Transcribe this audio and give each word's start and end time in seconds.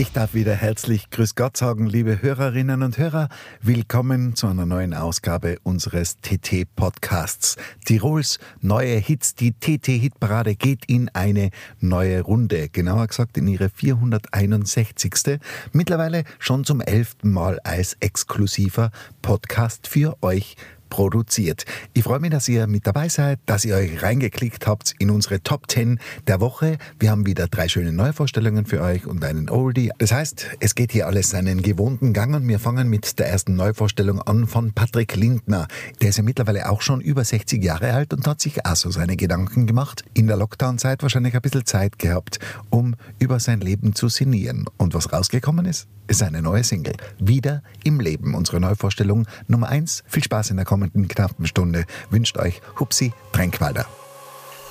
Ich 0.00 0.12
darf 0.12 0.32
wieder 0.32 0.54
herzlich 0.54 1.10
Grüß 1.10 1.34
Gott 1.34 1.58
sagen, 1.58 1.84
liebe 1.84 2.22
Hörerinnen 2.22 2.82
und 2.82 2.96
Hörer. 2.96 3.28
Willkommen 3.60 4.34
zu 4.34 4.46
einer 4.46 4.64
neuen 4.64 4.94
Ausgabe 4.94 5.58
unseres 5.62 6.16
TT-Podcasts. 6.22 7.56
Tirols 7.84 8.38
neue 8.62 8.96
Hits, 8.96 9.34
die 9.34 9.52
TT-Hitparade 9.52 10.54
geht 10.54 10.86
in 10.86 11.10
eine 11.10 11.50
neue 11.80 12.22
Runde. 12.22 12.70
Genauer 12.70 13.08
gesagt 13.08 13.36
in 13.36 13.46
ihre 13.46 13.68
461. 13.68 15.38
Mittlerweile 15.72 16.24
schon 16.38 16.64
zum 16.64 16.80
elften 16.80 17.30
Mal 17.30 17.60
als 17.60 17.98
exklusiver 18.00 18.92
Podcast 19.20 19.86
für 19.86 20.16
euch 20.22 20.56
produziert. 20.90 21.64
Ich 21.94 22.02
freue 22.02 22.20
mich, 22.20 22.30
dass 22.30 22.48
ihr 22.48 22.66
mit 22.66 22.86
dabei 22.86 23.08
seid, 23.08 23.38
dass 23.46 23.64
ihr 23.64 23.76
euch 23.76 24.02
reingeklickt 24.02 24.66
habt 24.66 24.94
in 24.98 25.10
unsere 25.10 25.42
Top 25.42 25.70
10 25.70 25.98
der 26.26 26.40
Woche. 26.40 26.76
Wir 26.98 27.10
haben 27.10 27.24
wieder 27.24 27.48
drei 27.48 27.68
schöne 27.68 27.92
Neuvorstellungen 27.92 28.66
für 28.66 28.82
euch 28.82 29.06
und 29.06 29.24
einen 29.24 29.48
Oldie. 29.48 29.90
Das 29.98 30.12
heißt, 30.12 30.46
es 30.60 30.74
geht 30.74 30.92
hier 30.92 31.06
alles 31.06 31.30
seinen 31.30 31.62
gewohnten 31.62 32.12
Gang 32.12 32.34
und 32.34 32.46
wir 32.46 32.58
fangen 32.58 32.90
mit 32.90 33.18
der 33.18 33.28
ersten 33.28 33.56
Neuvorstellung 33.56 34.20
an 34.20 34.46
von 34.46 34.72
Patrick 34.72 35.16
Lindner. 35.16 35.68
Der 36.02 36.10
ist 36.10 36.18
ja 36.18 36.22
mittlerweile 36.22 36.68
auch 36.68 36.82
schon 36.82 37.00
über 37.00 37.24
60 37.24 37.62
Jahre 37.62 37.92
alt 37.92 38.12
und 38.12 38.26
hat 38.26 38.40
sich 38.40 38.66
auch 38.66 38.76
so 38.76 38.90
seine 38.90 39.16
Gedanken 39.16 39.66
gemacht. 39.66 40.04
In 40.12 40.26
der 40.26 40.36
Lockdown-Zeit 40.36 41.02
wahrscheinlich 41.02 41.34
ein 41.34 41.40
bisschen 41.40 41.64
Zeit 41.64 41.98
gehabt, 41.98 42.38
um 42.68 42.96
über 43.18 43.40
sein 43.40 43.60
Leben 43.60 43.94
zu 43.94 44.08
sinnieren. 44.08 44.66
Und 44.76 44.94
was 44.94 45.12
rausgekommen 45.12 45.66
ist? 45.66 45.88
Ist 46.10 46.24
eine 46.24 46.42
neue 46.42 46.64
Single. 46.64 46.94
Wieder 47.20 47.62
im 47.84 48.00
Leben. 48.00 48.34
Unsere 48.34 48.58
Neuvorstellung 48.58 49.28
Nummer 49.46 49.68
1. 49.68 50.02
Viel 50.08 50.24
Spaß 50.24 50.50
in 50.50 50.56
der 50.56 50.66
kommenden 50.80 51.08
knappen 51.08 51.46
Stunde. 51.46 51.84
Wünscht 52.08 52.38
euch 52.38 52.62
Hupsi 52.78 53.12
Tränkwalder. 53.32 53.84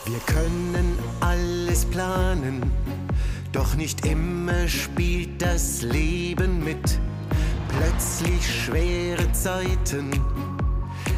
Wir 0.06 0.20
können 0.26 0.98
alles 1.20 1.86
planen, 1.86 2.64
doch 3.52 3.76
nicht 3.76 4.06
immer 4.08 4.68
spielt 4.68 5.40
das 5.42 5.84
Leben 5.84 6.64
mit. 6.64 7.00
Plötzlich 7.78 8.64
schwere 8.64 9.32
Zeiten. 9.34 10.10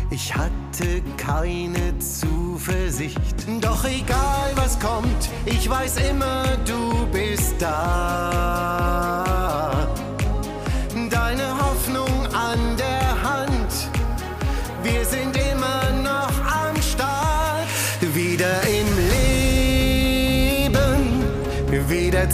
Ich 0.10 0.36
hatte 0.36 1.02
keine 1.16 1.98
Zuversicht. 2.00 3.48
Doch 3.62 3.86
egal 3.86 4.52
was 4.56 4.78
kommt, 4.78 5.30
ich 5.46 5.70
weiß 5.70 6.10
immer, 6.10 6.58
du 6.66 7.08
bist 7.14 7.56
da. 7.60 9.41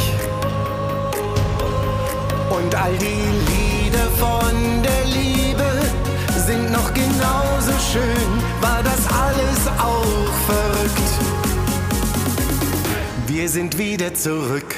Und 2.51 2.75
all 2.75 2.97
die 2.99 3.23
Lieder 3.53 4.09
von 4.19 4.83
der 4.83 5.05
Liebe 5.05 5.71
sind 6.49 6.73
noch 6.73 6.93
genauso 6.95 7.73
schön. 7.93 8.31
War 8.61 8.83
das 8.83 9.07
alles 9.25 9.69
auch 9.79 10.33
verrückt? 10.49 11.11
Wir 13.29 13.49
sind 13.49 13.79
wieder 13.79 14.13
zurück. 14.15 14.75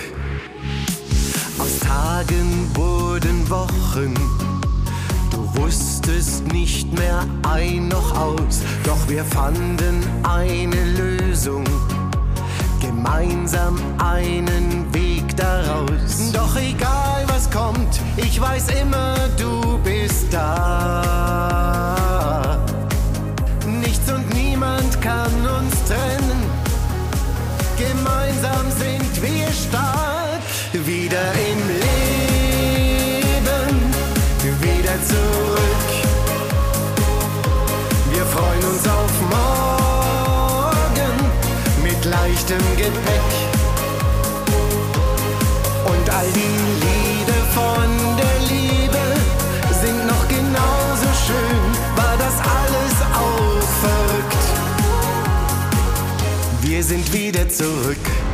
Aus 1.58 1.78
Tagen 1.78 2.70
wurden 2.74 3.48
Wochen. 3.48 4.39
Wusstest 5.54 6.46
nicht 6.52 6.92
mehr 6.98 7.24
ein 7.42 7.88
noch 7.88 8.16
aus. 8.16 8.60
Doch 8.84 9.08
wir 9.08 9.24
fanden 9.24 10.02
eine 10.22 10.84
Lösung. 10.96 11.64
Gemeinsam 12.80 13.78
einen 13.98 14.92
Weg 14.94 15.36
daraus. 15.36 16.32
Doch 16.32 16.56
egal 16.56 17.24
was 17.26 17.50
kommt, 17.50 18.00
ich 18.16 18.40
weiß 18.40 18.68
immer, 18.80 19.14
du 19.38 19.78
bist 19.78 20.32
da. 20.32 21.38
Nichts 23.66 24.10
und 24.10 24.32
niemand 24.34 25.00
kann 25.02 25.32
uns 25.58 25.74
trennen. 25.86 26.42
Gemeinsam 27.76 28.70
sind 28.78 29.22
wir 29.22 29.50
stark. 29.52 30.09
Leichtem 42.50 42.76
Gepäck. 42.76 43.30
Und 45.86 46.10
all 46.10 46.26
die 46.34 46.54
Lieder 46.84 47.42
von 47.54 47.88
der 48.16 48.38
Liebe 48.48 49.04
sind 49.80 50.06
noch 50.06 50.28
genauso 50.28 51.06
schön. 51.26 51.70
War 51.96 52.16
das 52.18 52.34
alles 52.40 52.94
auch 53.14 53.68
verrückt? 53.80 54.44
Wir 56.62 56.82
sind 56.82 57.12
wieder 57.12 57.48
zurück. 57.48 58.29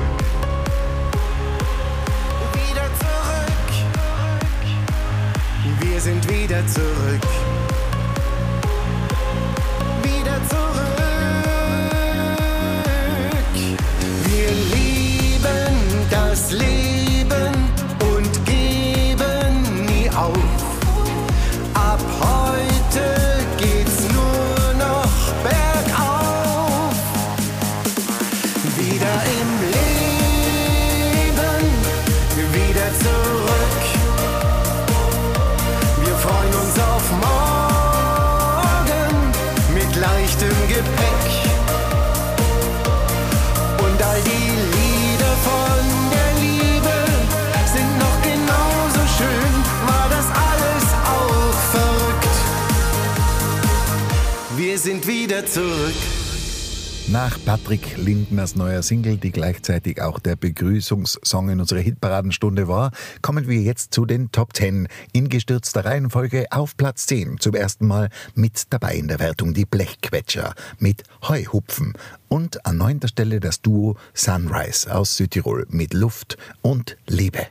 Patrick 57.67 57.97
Lindners 57.97 58.55
neuer 58.55 58.81
Single, 58.81 59.17
die 59.17 59.33
gleichzeitig 59.33 60.01
auch 60.01 60.21
der 60.21 60.37
Begrüßungssong 60.37 61.49
in 61.49 61.59
unserer 61.59 61.81
Hitparadenstunde 61.81 62.69
war, 62.69 62.93
kommen 63.23 63.49
wir 63.49 63.61
jetzt 63.61 63.93
zu 63.93 64.07
den 64.07 64.31
Top 64.31 64.55
10 64.55 64.87
in 65.13 65.29
gestürzter 65.29 65.85
Reihenfolge 65.85 66.47
auf 66.53 66.77
Platz 66.77 67.07
10. 67.07 67.41
Zum 67.41 67.57
ersten 67.57 67.89
Mal 67.89 68.11
mit 68.37 68.73
dabei 68.73 68.95
in 68.95 69.09
der 69.09 69.19
Wertung 69.19 69.53
die 69.53 69.65
Blechquetscher 69.65 70.55
mit 70.79 71.03
Heuhupfen 71.27 71.95
und 72.29 72.65
an 72.65 72.77
neunter 72.77 73.09
Stelle 73.09 73.41
das 73.41 73.63
Duo 73.63 73.97
Sunrise 74.15 74.95
aus 74.95 75.17
Südtirol 75.17 75.67
mit 75.69 75.93
Luft 75.93 76.37
und 76.63 76.97
Liebe. 77.09 77.49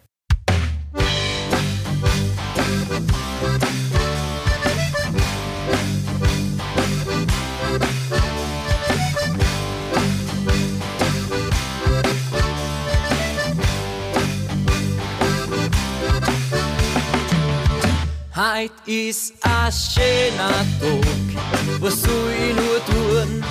Heit 18.36 18.72
ist 18.86 19.34
ein 19.44 19.72
schöner 19.72 20.50
Tag. 20.82 21.80
Was 21.80 22.02
soll 22.02 22.34
ich 22.38 22.54
nur 22.54 22.84
tun? 22.86 23.42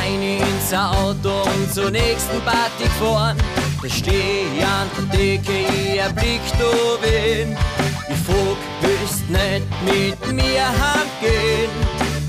Ein 0.00 0.22
ins 0.22 0.72
Auto 0.72 1.42
und 1.42 1.74
zur 1.74 1.90
nächsten 1.90 2.40
Party 2.40 2.84
gefahren. 2.84 3.36
Da 3.82 3.88
steh 3.90 4.46
ich 4.56 4.64
an 4.64 4.88
der 4.96 5.18
Decke, 5.18 5.52
ich 5.52 5.98
erblick 5.98 6.40
da 6.58 7.02
wen. 7.02 7.54
Ich 8.08 8.16
frag, 8.24 8.56
willst 8.80 9.28
nicht 9.28 9.66
mit 9.84 10.32
mir 10.32 10.64
heimgehen? 10.64 11.70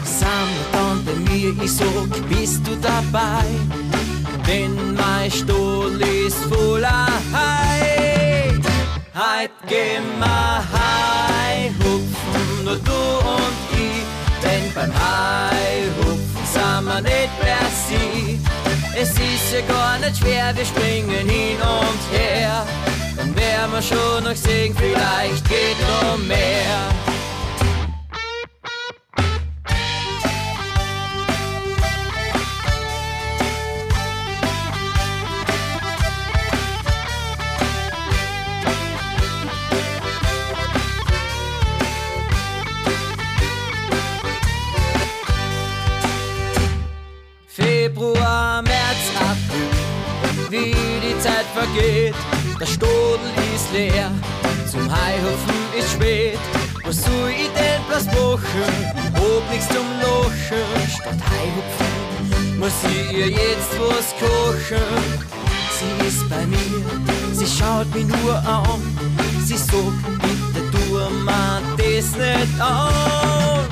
Sam 0.03 0.49
dann 0.73 1.05
bei 1.05 1.31
mir, 1.31 1.63
ich 1.63 1.71
sag, 1.71 2.27
bist 2.27 2.67
du 2.67 2.75
dabei? 2.75 3.45
Denn 4.45 4.95
mein 4.95 5.31
Stuhl 5.31 6.01
ist 6.01 6.43
voller 6.43 7.07
Hai. 7.31 8.59
Heut 9.15 9.51
gehen 9.69 10.03
wir 10.19 10.57
Hai 10.73 11.38
nur 12.63 12.77
du 12.77 13.01
und 13.35 13.57
ich. 13.73 14.05
Denn 14.43 14.73
beim 14.73 14.93
Hai 14.93 15.83
hupfen 15.97 16.45
sind 16.53 16.85
wir 16.85 17.01
nicht 17.01 17.39
per 17.39 17.65
sie. 17.87 18.39
Es 18.95 19.11
ist 19.11 19.53
ja 19.53 19.61
gar 19.67 19.97
nicht 19.99 20.17
schwer, 20.17 20.53
wir 20.55 20.65
springen 20.65 21.27
hin 21.27 21.57
und 21.61 22.17
her. 22.17 22.65
Dann 23.15 23.35
werden 23.35 23.71
wir 23.71 23.81
schon 23.81 24.23
noch 24.23 24.35
sehen, 24.35 24.75
vielleicht 24.77 25.47
geht 25.47 25.77
noch 25.81 26.17
mehr. 26.17 27.08
Wie 50.49 50.73
die 50.73 51.19
Zeit 51.19 51.45
vergeht. 51.53 52.15
Der 52.59 52.65
Stodel 52.65 53.31
ist 53.55 53.71
leer, 53.71 54.11
zum 54.69 54.89
Haihupfen 54.91 55.59
ist 55.77 55.91
spät. 55.93 56.39
Was 56.83 57.03
soll 57.03 57.29
ich 57.29 57.49
denn 57.49 57.81
machen? 57.89 58.41
Ich 58.97 59.21
hab 59.21 59.51
nichts 59.51 59.67
zum 59.67 59.87
Lochen. 60.01 60.89
Statt 60.89 61.19
Haihupfen 61.29 62.59
muss 62.59 62.73
ich 62.83 63.17
ihr 63.17 63.29
jetzt 63.29 63.73
was 63.79 64.13
kochen. 64.19 65.29
Sie 65.77 66.07
ist 66.07 66.29
bei 66.29 66.45
mir, 66.45 66.83
sie 67.31 67.47
schaut 67.47 67.93
mich 67.93 68.07
nur 68.07 68.35
an. 68.35 68.81
Sie 69.45 69.57
sagt, 69.57 70.03
bitte 70.21 70.71
tu 70.71 70.95
mir 71.23 71.61
das 71.77 72.11
nicht 72.17 72.61
an. 72.61 73.65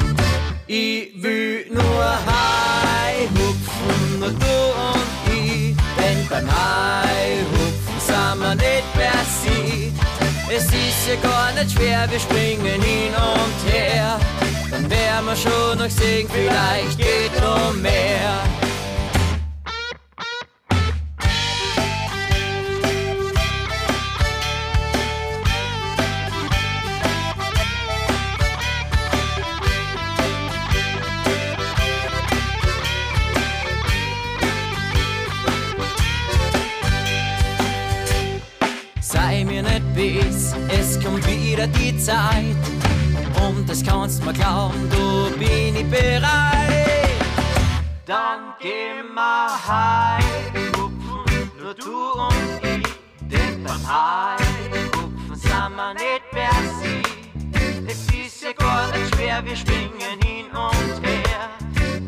Ich 0.68 1.12
will 1.22 1.66
nur 1.72 2.04
Hai 2.26 3.28
hupfen, 3.36 4.20
nur 4.20 4.30
du 4.30 4.58
und 4.94 5.07
Es 10.50 10.66
ist 10.66 11.08
ja 11.08 11.16
gar 11.22 11.52
nicht 11.54 11.72
schwer, 11.72 12.08
wir 12.10 12.20
springen 12.20 12.82
hin 12.82 13.14
und 13.14 13.72
her. 13.72 14.18
Dann 14.72 14.90
werden 14.90 15.26
wir 15.26 15.36
schon 15.36 15.78
noch 15.78 15.90
sehen, 15.90 16.28
vielleicht 16.32 16.98
geht 16.98 17.42
noch 17.42 17.74
mehr. 17.74 18.67
Die 41.74 41.98
Zeit. 41.98 42.64
Und 43.42 43.70
das 43.70 43.84
kannst 43.84 44.24
mir 44.26 44.34
glauben, 44.34 44.90
du 44.90 45.38
bin 45.38 45.76
ich 45.76 45.90
bereit. 45.90 46.88
Dann 48.06 48.54
gehen 48.60 49.14
wir 49.14 49.50
heim, 49.68 50.24
hupfen, 50.78 51.52
nur 51.62 51.74
du 51.74 52.22
und 52.22 52.64
ich. 52.64 52.88
Denn 53.30 53.64
beim 53.64 53.82
Heimhupfen 53.86 55.36
sind 55.36 55.76
wir 55.76 55.94
nicht 55.94 56.24
per 56.32 56.50
sie. 56.80 57.02
Es 57.86 58.08
ist 58.08 58.44
ja 58.44 58.54
gar 58.54 58.92
nicht 58.92 59.14
schwer, 59.14 59.44
wir 59.44 59.56
springen 59.56 60.20
hin 60.24 60.46
und 60.52 61.06
her. 61.06 61.50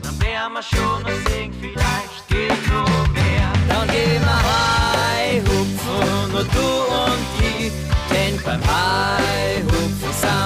Dann 0.01 0.21
werden 0.21 0.53
wir 0.53 0.63
schon 0.63 1.03
noch 1.03 1.29
sehen, 1.29 1.53
vielleicht 1.59 2.27
geht 2.29 2.71
noch 2.71 3.07
mehr. 3.09 3.51
Dann 3.67 3.87
gehen 3.89 4.21
wir 4.21 4.41
heim, 4.49 5.43
hupfen, 5.47 6.31
nur 6.31 6.43
du 6.43 6.67
und 7.03 7.25
ich. 7.41 7.73
Denn 8.09 8.41
beim 8.43 8.61
Heihupfen 8.61 9.48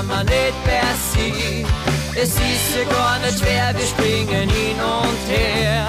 sind 0.04 0.10
wir 0.10 0.24
nicht 0.24 0.64
per 0.64 0.94
sie. 1.12 1.66
Es 2.16 2.30
ist 2.30 2.76
ja 2.76 2.84
gar 2.90 3.20
nicht 3.20 3.40
schwer, 3.40 3.74
wir 3.76 3.86
springen 3.86 4.50
hin 4.50 4.78
und 4.80 5.32
her. 5.32 5.88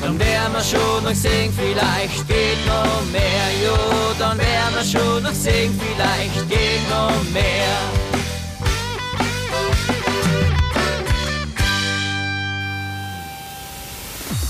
Dann 0.00 0.18
werden 0.18 0.52
wir 0.52 0.62
schon 0.62 1.04
noch 1.04 1.14
sehen, 1.14 1.52
vielleicht 1.56 2.28
geht 2.28 2.66
noch 2.66 3.02
mehr. 3.12 3.46
Jo, 3.64 4.14
dann 4.18 4.38
werden 4.38 4.74
wir 4.74 4.84
schon 4.84 5.22
noch 5.22 5.32
sehen, 5.32 5.78
vielleicht 5.80 6.48
geht 6.48 6.88
noch 6.90 7.22
mehr. 7.32 7.76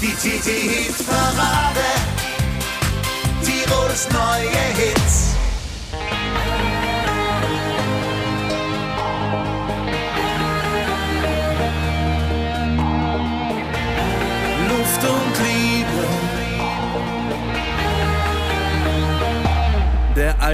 Die 0.00 0.12
TT-Hit-Parade. 0.12 1.86
Tirols 3.42 4.08
neue 4.10 4.50
Hits. 4.76 5.35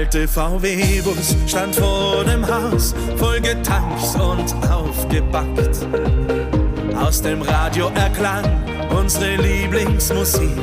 Alte 0.02 0.26
VW-Bus 0.26 1.36
stand 1.46 1.76
vor 1.76 2.24
dem 2.24 2.44
Haus, 2.44 2.92
voll 3.18 3.40
getankt 3.40 4.02
und 4.16 4.52
aufgebackt. 4.68 5.86
Aus 6.96 7.22
dem 7.22 7.40
Radio 7.42 7.88
erklang 7.94 8.42
unsere 8.98 9.36
Lieblingsmusik. 9.36 10.58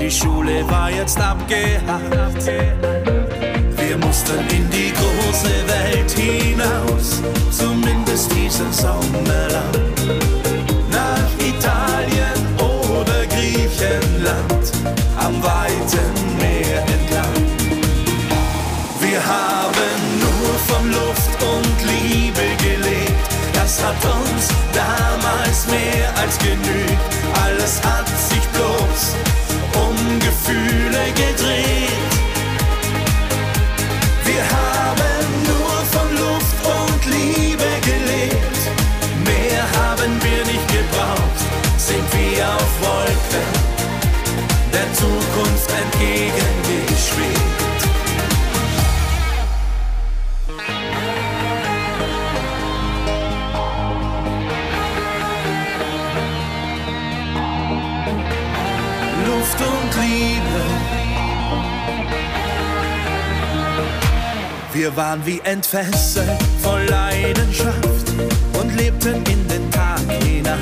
Die 0.00 0.10
Schule 0.10 0.64
war 0.70 0.92
jetzt 0.92 1.20
abgehakt. 1.20 2.46
Wir 2.46 3.98
mussten 3.98 4.38
in 4.50 4.70
die 4.70 4.92
große 4.92 5.56
Welt 5.66 6.10
hinaus, 6.12 7.20
zumindest 7.50 8.30
diesen 8.32 8.72
Sommer 8.72 9.48
lang. 9.50 9.74
Nach 10.92 11.30
Italien 11.44 12.38
oder 12.58 13.26
Griechenland, 13.26 14.72
am 15.18 15.42
weiten 15.42 16.33
mehr 26.24 26.30
als 26.30 26.38
genügt. 26.38 27.14
Alles 27.44 27.80
hat 27.82 28.08
sich 28.08 28.42
bloß 28.52 29.16
um 29.76 30.18
Gefühle 30.18 31.04
gedreht. 31.14 31.90
Wir 34.24 34.42
haben 34.42 35.42
nur 35.44 35.76
von 35.92 36.08
Luft 36.16 36.56
und 36.64 37.04
Liebe 37.06 37.70
gelebt. 37.82 38.58
Mehr 39.24 39.62
haben 39.80 40.12
wir 40.22 40.44
nicht 40.44 40.68
gebraucht. 40.68 41.40
Sind 41.76 42.04
wir 42.12 42.46
auf 42.48 42.72
Wolken 42.80 43.46
der 44.72 44.92
Zukunft 44.94 45.70
entgegengeschwebt. 45.70 46.43
Wir 64.84 64.94
waren 64.96 65.24
wie 65.24 65.40
entfesselt 65.44 66.28
von 66.60 66.86
Leidenschaft 66.88 68.12
und 68.60 68.76
lebten 68.76 69.14
in 69.32 69.48
den 69.48 69.70
Tag 69.70 70.02
hinein. 70.22 70.58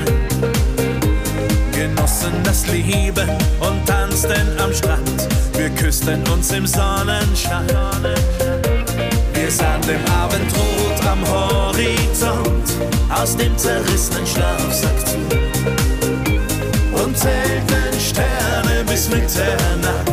Genossen 1.72 2.32
das 2.44 2.68
Leben 2.68 3.28
und 3.58 3.84
tanzten 3.84 4.60
am 4.60 4.72
Strand. 4.72 5.26
Wir 5.54 5.70
küssten 5.70 6.22
uns 6.28 6.52
im 6.52 6.68
Sonnenschein. 6.68 7.66
Wir 9.34 9.50
sahen 9.50 9.82
dem 9.88 10.06
Abendrot 10.14 11.04
am 11.04 11.28
Horizont 11.28 12.70
aus 13.12 13.36
dem 13.36 13.58
zerrissenen 13.58 14.24
Schlafsack 14.24 15.04
zu 15.04 15.16
und 17.02 17.18
zählten 17.18 18.00
Sterne 18.00 18.84
bis 18.86 19.08
Mitternacht 19.08 20.11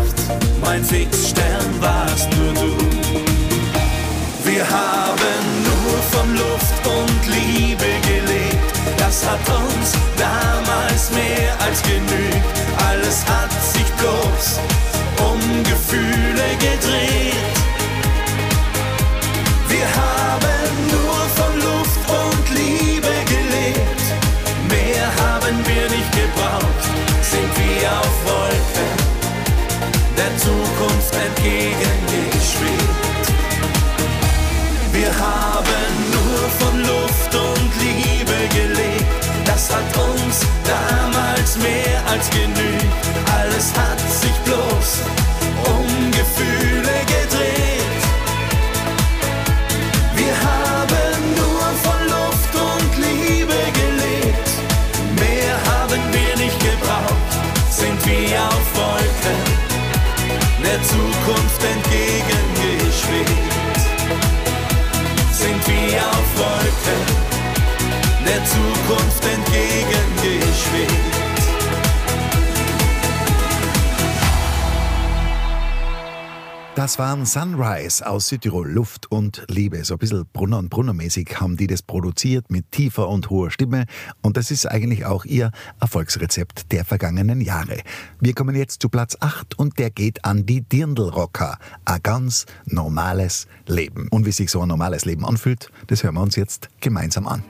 hat 9.40 9.56
uns 9.56 9.94
damals 10.18 11.12
mehr 11.12 11.54
als 11.66 11.82
genügt. 11.84 12.46
Alles 12.90 13.26
hat 13.26 13.52
sich 13.62 13.86
bloß 13.98 14.60
um 15.20 15.64
Gefühle 15.64 16.50
gedreht. 16.60 17.09
Das 76.90 76.98
waren 76.98 77.24
Sunrise 77.24 78.04
aus 78.10 78.30
Südtirol, 78.30 78.68
Luft 78.68 79.12
und 79.12 79.46
Liebe. 79.48 79.86
So 79.86 79.94
ein 79.94 80.00
bisschen 80.00 80.26
Brunner 80.34 80.58
und 80.58 80.72
Brunner-mäßig 80.72 81.40
haben 81.40 81.56
die 81.56 81.68
das 81.68 81.84
produziert 81.84 82.50
mit 82.50 82.72
tiefer 82.72 83.08
und 83.10 83.30
hoher 83.30 83.52
Stimme. 83.52 83.86
Und 84.24 84.38
das 84.38 84.50
ist 84.50 84.66
eigentlich 84.66 85.06
auch 85.06 85.24
ihr 85.24 85.52
Erfolgsrezept 85.80 86.72
der 86.72 86.86
vergangenen 86.86 87.42
Jahre. 87.42 87.78
Wir 88.20 88.34
kommen 88.34 88.56
jetzt 88.56 88.82
zu 88.82 88.90
Platz 88.90 89.16
8 89.20 89.60
und 89.60 89.78
der 89.78 89.92
geht 89.92 90.26
an 90.26 90.48
die 90.48 90.62
Dirndlrocker. 90.62 91.60
Ein 91.86 92.00
ganz 92.02 92.48
normales 92.66 93.46
Leben. 93.68 94.08
Und 94.10 94.26
wie 94.26 94.32
sich 94.32 94.50
so 94.50 94.62
ein 94.62 94.68
normales 94.68 95.06
Leben 95.06 95.28
anfühlt, 95.28 95.70
das 95.86 96.04
hören 96.04 96.16
wir 96.16 96.24
uns 96.24 96.38
jetzt 96.38 96.70
gemeinsam 96.80 97.28
an. 97.28 97.44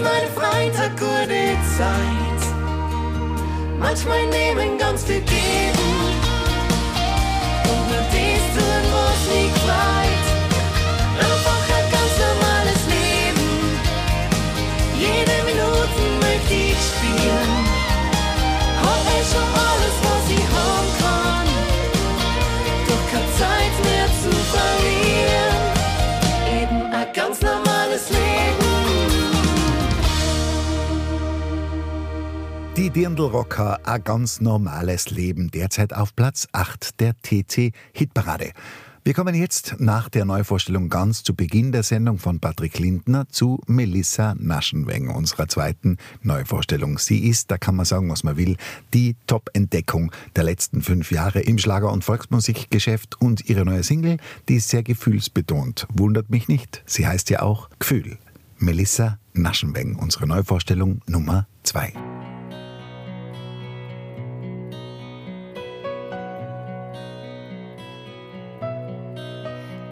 jetzt 0.00 0.02
meine 0.02 0.28
Freitag 0.28 0.90
gute 0.98 1.56
Zeit. 1.76 2.42
Manchmal 3.78 4.26
nehmen 4.26 4.78
ganz 4.78 5.04
viel 5.04 5.20
geben. 5.20 5.78
Und 7.64 7.88
nur 7.88 8.04
dies 8.12 8.44
tun, 8.54 8.84
was 8.92 9.34
nie 9.34 9.59
Dirndl-Rocker, 32.94 33.78
ein 33.84 34.02
ganz 34.02 34.40
normales 34.40 35.10
Leben, 35.10 35.50
derzeit 35.50 35.94
auf 35.94 36.16
Platz 36.16 36.48
8 36.50 36.98
der 37.00 37.14
TT-Hitparade. 37.22 38.50
Wir 39.04 39.14
kommen 39.14 39.34
jetzt 39.34 39.76
nach 39.78 40.08
der 40.08 40.24
Neuvorstellung 40.24 40.88
ganz 40.88 41.22
zu 41.22 41.34
Beginn 41.34 41.70
der 41.70 41.84
Sendung 41.84 42.18
von 42.18 42.40
Patrick 42.40 42.78
Lindner 42.80 43.28
zu 43.28 43.60
Melissa 43.66 44.34
Naschenweng, 44.36 45.08
unserer 45.08 45.46
zweiten 45.46 45.98
Neuvorstellung. 46.22 46.98
Sie 46.98 47.28
ist, 47.28 47.50
da 47.52 47.58
kann 47.58 47.76
man 47.76 47.86
sagen, 47.86 48.10
was 48.10 48.24
man 48.24 48.36
will, 48.36 48.56
die 48.92 49.14
Top-Entdeckung 49.28 50.10
der 50.34 50.44
letzten 50.44 50.82
fünf 50.82 51.12
Jahre 51.12 51.40
im 51.40 51.58
Schlager- 51.58 51.92
und 51.92 52.02
Volksmusikgeschäft 52.02 53.20
und 53.20 53.48
ihre 53.48 53.64
neue 53.64 53.84
Single, 53.84 54.16
die 54.48 54.56
ist 54.56 54.68
sehr 54.68 54.82
gefühlsbetont. 54.82 55.86
Wundert 55.94 56.28
mich 56.28 56.48
nicht, 56.48 56.82
sie 56.86 57.06
heißt 57.06 57.30
ja 57.30 57.42
auch 57.42 57.70
Gefühl. 57.78 58.18
Melissa 58.58 59.18
Naschenweng, 59.32 59.94
unsere 59.94 60.26
Neuvorstellung 60.26 61.02
Nummer 61.06 61.46
2. 61.62 62.19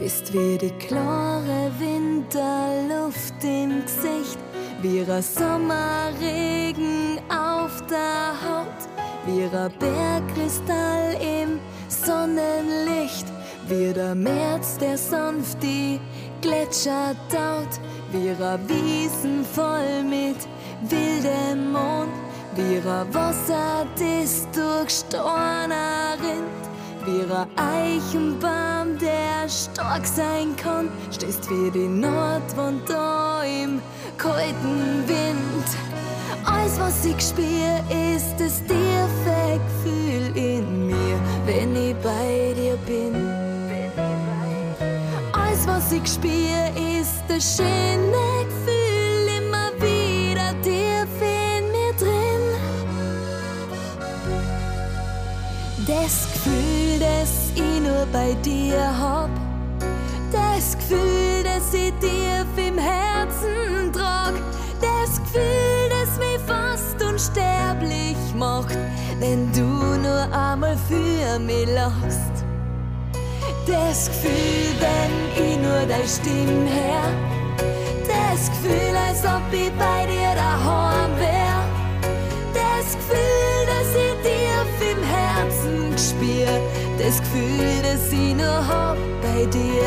ist 0.09 0.33
wie 0.33 0.57
die 0.57 0.71
klare 0.71 1.71
Winterluft 1.79 3.45
im 3.45 3.83
Gesicht, 3.83 4.39
wie 4.81 5.01
ein 5.03 5.23
Sommerregen 5.23 7.19
auf 7.29 7.83
der 7.91 8.33
Haut, 8.43 8.81
wie 9.27 9.43
ein 9.43 9.71
Bergkristall 9.79 11.15
im 11.21 11.61
Sonnenlicht, 11.89 13.27
wie 13.69 13.93
der 13.93 14.15
März, 14.15 14.79
der 14.79 14.97
sanft 14.97 15.63
die 15.63 16.01
Gletscher 16.41 17.15
taut, 17.31 17.75
wie 18.11 18.31
ein 18.31 18.61
Wiesen 18.67 19.45
voll 19.45 20.03
mit 20.05 20.41
wildem 20.89 21.73
Mond, 21.73 22.15
wie 22.57 22.79
ein 22.79 23.15
Wasser, 23.15 23.87
das 23.99 24.49
durch 24.55 24.91
Storner 24.91 26.17
rinnt 26.23 26.68
ein 27.07 27.47
Eichenbaum, 27.57 28.99
der 28.99 29.49
stark 29.49 30.07
sein 30.07 30.55
kann, 30.57 30.89
stehst 31.11 31.49
wie 31.51 31.71
die 31.71 31.89
Nordwand 31.89 32.89
da 32.89 33.43
im 33.43 33.81
kalten 34.17 35.07
Wind. 35.07 35.67
Alles, 36.45 36.79
was 36.79 37.05
ich 37.05 37.21
spür, 37.21 37.79
ist 38.17 38.35
das 38.39 38.63
tiefe 38.65 39.61
Gefühl 39.67 40.37
in 40.37 40.87
mir, 40.87 41.21
wenn 41.47 41.75
ich 41.77 41.95
bei 41.97 42.55
dir 42.55 42.77
bin. 42.87 43.15
Alles, 45.33 45.67
was 45.67 45.93
ich 45.93 46.07
spür, 46.07 46.71
ist 47.01 47.23
das 47.29 47.57
schöne 47.57 48.08
Das 56.09 56.27
Gefühl, 56.33 56.99
das 57.01 57.53
ich 57.55 57.81
nur 57.83 58.07
bei 58.11 58.33
dir 58.43 58.81
hab. 58.99 59.29
Das 60.33 60.75
Gefühl, 60.79 61.45
das 61.45 61.75
ich 61.75 61.93
tief 62.01 62.49
im 62.57 62.79
Herzen 62.79 63.93
trag. 63.93 64.33
Das 64.81 65.19
Gefühl, 65.19 65.91
das 65.91 66.19
mich 66.19 66.41
fast 66.47 67.03
unsterblich 67.07 68.17
macht, 68.35 68.79
wenn 69.19 69.53
du 69.53 69.61
nur 69.61 70.35
einmal 70.35 70.79
für 70.89 71.39
mich 71.39 71.69
lachst. 71.75 72.43
Das 73.67 74.07
Gefühl, 74.07 74.81
wenn 74.81 75.47
ich 75.47 75.59
nur 75.59 75.85
deine 75.87 76.09
Stimme 76.09 76.71
hör. 76.73 77.13
Das 78.09 78.49
Gefühl, 78.49 78.97
als 78.97 79.25
ob 79.27 79.43
ich 79.53 79.71
bei 79.73 80.07
dir 80.07 80.35
daheim 80.35 80.98
Herzen 86.19 86.29
spür. 86.29 86.61
Das 86.99 87.19
Gefühl, 87.19 87.83
das 87.83 88.13
ich 88.13 88.35
nur 88.35 88.67
hab 88.67 88.97
bei 89.23 89.45
dir. 89.47 89.85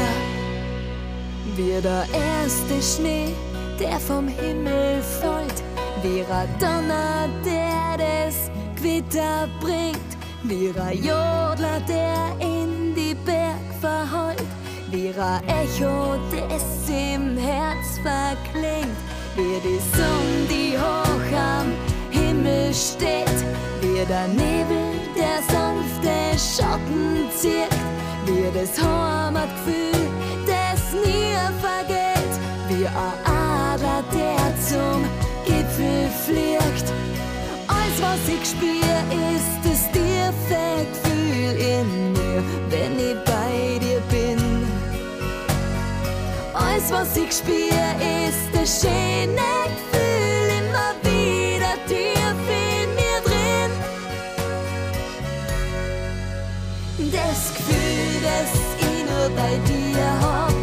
Wie 1.55 1.81
der 1.81 2.05
erste 2.13 2.81
Schnee, 2.81 3.33
der 3.79 3.99
vom 3.99 4.27
Himmel 4.27 5.01
fällt. 5.01 5.63
Wie 6.01 6.21
ein 6.21 6.47
Donner, 6.59 7.27
der 7.45 7.97
das 7.97 8.49
Gewitter 8.75 9.47
bringt. 9.59 9.97
Wie 10.43 10.73
ein 10.79 10.97
Jodler, 10.97 11.79
der 11.87 12.35
in 12.39 12.95
die 12.95 13.15
Berg 13.25 13.55
verheult. 13.79 14.43
Wie 14.89 15.09
ein 15.09 15.47
Echo, 15.47 16.17
das 16.31 16.89
im 16.89 17.37
Herz 17.37 17.99
verklingt. 18.01 18.97
Wie 19.35 19.59
die 19.63 19.79
Sonne, 19.95 20.47
die 20.49 20.77
hoch 20.77 21.37
am 21.37 21.71
Himmel 22.09 22.73
steht. 22.73 23.45
Wie 23.81 24.05
der 24.05 24.27
Nebel, 24.27 25.00
der 25.15 25.41
sanfte 25.51 26.37
Schatten 26.37 27.29
zieht. 27.35 27.73
Wie 28.25 28.51
das 28.53 28.81
Heimatgefühl, 28.81 30.09
das 30.45 30.93
nie 30.93 31.35
vergeht. 31.59 32.33
Wie 32.69 32.85
ein 32.85 33.17
Adler, 33.25 34.03
der 34.13 34.41
zum 34.67 35.03
Gipfel 35.45 36.09
fliegt. 36.25 36.87
Alles, 37.67 37.97
was 38.01 38.27
ich 38.27 38.49
spür, 38.49 38.95
ist 39.35 39.59
das 39.63 39.91
tiefe 39.91 40.85
Gefühl 40.91 41.59
in 41.59 42.13
mir, 42.13 42.43
wenn 42.69 42.99
ich 42.99 43.17
bei 43.25 43.79
dir 43.79 44.01
bin. 44.09 44.39
Alles, 46.53 46.91
was 46.91 47.17
ich 47.17 47.31
spür, 47.31 47.83
ist 48.27 48.49
das 48.53 48.81
schöne 48.81 49.51
Gefühl 49.65 50.47
immer 50.59 50.93
wieder 51.03 51.75
tief 51.87 52.10
Das 57.09 57.53
Gefühl, 57.53 58.21
das 58.21 58.51
ich 58.79 59.03
nur 59.05 59.29
bei 59.35 59.57
dir 59.67 60.21
hab. 60.21 60.60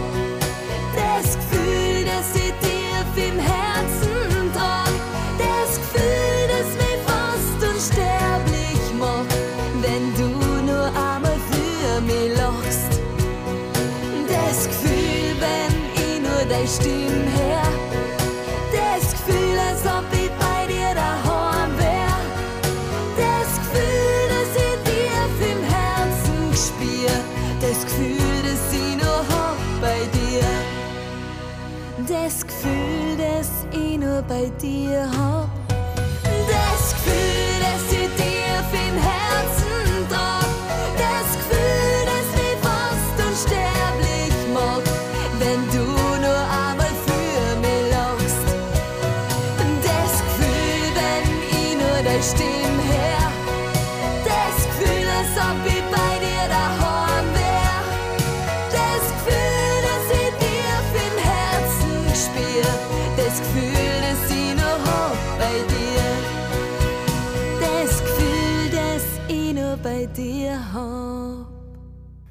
Ich 34.18 34.22
nur 34.22 34.22
bei 34.22 34.50
dir 34.60 35.47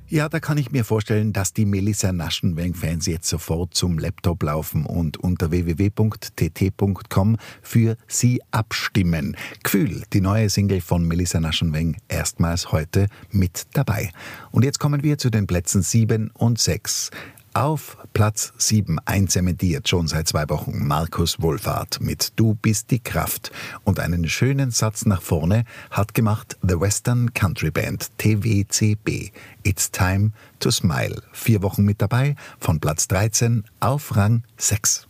Ja, 0.09 0.29
da 0.29 0.39
kann 0.39 0.57
ich 0.57 0.71
mir 0.71 0.85
vorstellen, 0.85 1.33
dass 1.33 1.51
die 1.51 1.65
Melissa 1.65 2.13
Naschenweng-Fans 2.13 3.07
jetzt 3.07 3.27
sofort 3.27 3.73
zum 3.73 3.99
Laptop 3.99 4.41
laufen 4.41 4.85
und 4.85 5.17
unter 5.17 5.51
www.tt.com 5.51 7.37
für 7.61 7.97
sie 8.07 8.41
abstimmen. 8.51 9.35
Gefühl, 9.63 10.03
die 10.13 10.21
neue 10.21 10.49
Single 10.49 10.79
von 10.79 11.05
Melissa 11.05 11.41
Naschenweng, 11.41 11.97
erstmals 12.07 12.71
heute 12.71 13.07
mit 13.31 13.67
dabei. 13.73 14.11
Und 14.51 14.63
jetzt 14.63 14.79
kommen 14.79 15.03
wir 15.03 15.17
zu 15.17 15.29
den 15.29 15.45
Plätzen 15.45 15.81
7 15.81 16.31
und 16.33 16.57
6. 16.57 17.11
Auf 17.53 17.97
Platz 18.17 18.51
7 18.57 18.97
einzementiert 19.05 19.87
schon 19.87 20.07
seit 20.07 20.27
zwei 20.27 20.49
Wochen 20.49 20.87
Markus 20.87 21.39
Wohlfahrt 21.39 22.01
mit 22.01 22.33
Du 22.35 22.55
bist 22.55 22.89
die 22.89 22.97
Kraft. 22.97 23.51
Und 23.83 23.99
einen 23.99 24.27
schönen 24.27 24.71
Satz 24.71 25.05
nach 25.05 25.21
vorne 25.21 25.65
hat 25.91 26.15
gemacht 26.15 26.57
The 26.63 26.79
Western 26.79 27.31
Country 27.35 27.69
Band 27.69 28.09
TWCB. 28.17 29.31
It's 29.61 29.91
Time 29.91 30.31
to 30.59 30.71
Smile. 30.71 31.21
Vier 31.31 31.61
Wochen 31.61 31.83
mit 31.83 32.01
dabei, 32.01 32.35
von 32.59 32.79
Platz 32.79 33.07
13 33.07 33.65
auf 33.81 34.15
Rang 34.15 34.41
6. 34.57 35.07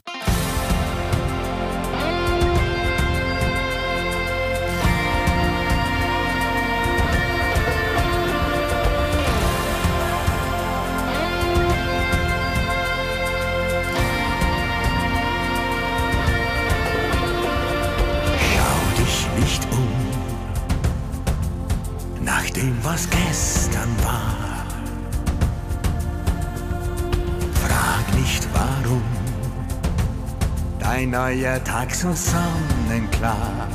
dein 31.12 31.38
neuer 31.40 31.64
Tag 31.64 31.94
so 31.94 32.12
sonnenklar 32.14 33.68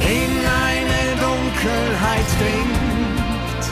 in 0.00 0.32
eine 0.64 1.20
Dunkelheit 1.20 2.26
dringt 2.38 3.64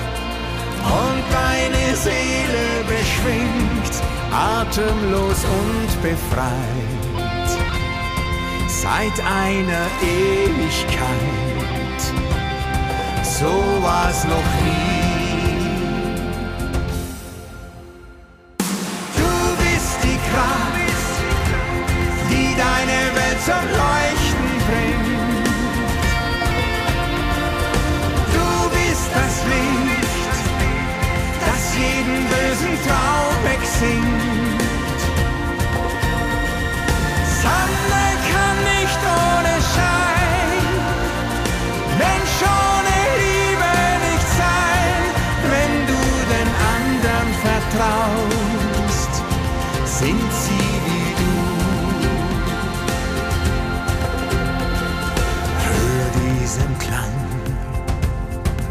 und 0.85 1.25
deine 1.33 1.97
Seele 1.97 2.85
beschwingt, 2.87 4.03
atemlos 4.33 5.45
und 5.45 6.03
befreit 6.03 6.51
seit 8.69 9.21
einer 9.25 9.87
Ewigkeit. 10.03 11.05
So 13.23 13.83
war's 13.83 14.25
noch 14.25 14.63
nie. 14.63 14.84
Bösen 32.75 32.89
Traum 32.89 33.37
wegsingt. 33.45 35.01
Sonne 37.43 38.07
kann 38.31 38.59
nicht 38.65 39.01
ohne 39.03 39.55
Schein, 39.73 40.51
Mensch 41.99 42.39
ohne 42.43 42.97
Liebe 43.23 43.75
nicht 44.09 44.29
sein, 44.39 45.03
wenn 45.51 45.75
du 45.87 46.01
den 46.35 46.51
anderen 46.75 47.31
vertraust, 47.43 49.13
sind 49.85 50.33
sie 50.33 50.69
wie 50.87 51.11
du. 51.21 51.35
Hör 55.67 56.05
diesen 56.41 56.73
Klang 56.79 57.19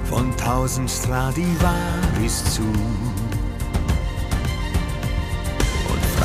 von 0.09 0.25
tausend 0.37 0.89
Stradivaris 0.89 2.43
zu 2.55 2.63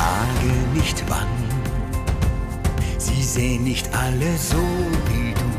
frage 0.09 0.53
nicht 0.73 1.03
wann. 1.07 1.33
Sie 2.97 3.23
sehen 3.23 3.63
nicht 3.63 3.87
alle 3.93 4.37
so 4.37 4.63
wie 5.07 5.33
du. 5.33 5.49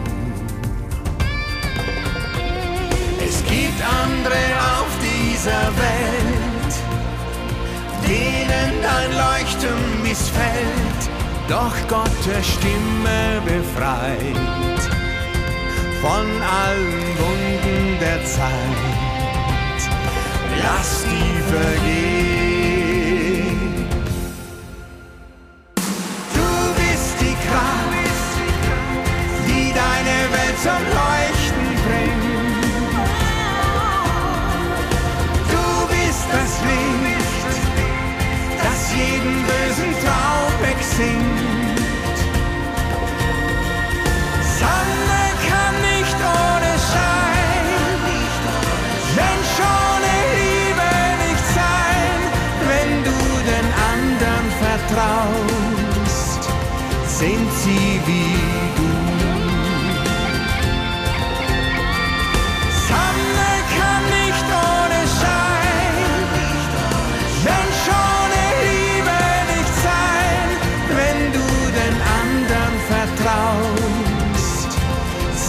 Es 3.27 3.45
gibt 3.45 3.81
andere 4.05 4.43
auf 4.77 4.93
dieser 5.11 5.65
Welt, 5.87 6.75
denen 8.09 8.71
dein 8.89 9.11
Leuchten 9.25 10.03
missfällt, 10.03 11.03
doch 11.49 11.77
Gottes 11.89 12.47
Stimme 12.55 13.41
befreit 13.45 14.83
von 16.03 16.27
allen 16.63 17.07
Wunden 17.21 17.99
der 18.01 18.25
Zeit. 18.25 19.81
Lass 20.63 21.05
die 21.05 21.43
vergehen. 21.53 22.50
Welt 30.33 30.59
zum 30.63 30.83
Leuchten 31.01 31.69
bringt. 31.87 32.65
Du 35.53 35.67
bist 35.93 36.27
das 36.37 36.53
Licht, 36.69 37.53
das 38.65 38.81
jeden 38.95 39.37
bösen 39.49 39.93
Traum 40.03 40.53
wegsingt. 40.67 42.19
Sonne 44.61 45.23
kann 45.49 45.75
nicht 45.91 46.19
ohne 46.41 46.73
Schein, 46.91 47.67
Mensch 49.21 49.55
ohne 49.81 50.15
Liebe 50.39 50.91
nicht 51.25 51.47
sein, 51.59 52.19
wenn 52.69 52.91
du 53.09 53.19
den 53.53 53.69
anderen 53.93 54.47
vertraust, 54.65 56.43
sind 57.07 57.49
sie 57.63 58.01
wie 58.07 58.39
du. 58.77 58.90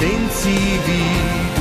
Sind 0.02 0.34
sie 0.34 0.80
wie 0.88 1.56
du. 1.56 1.61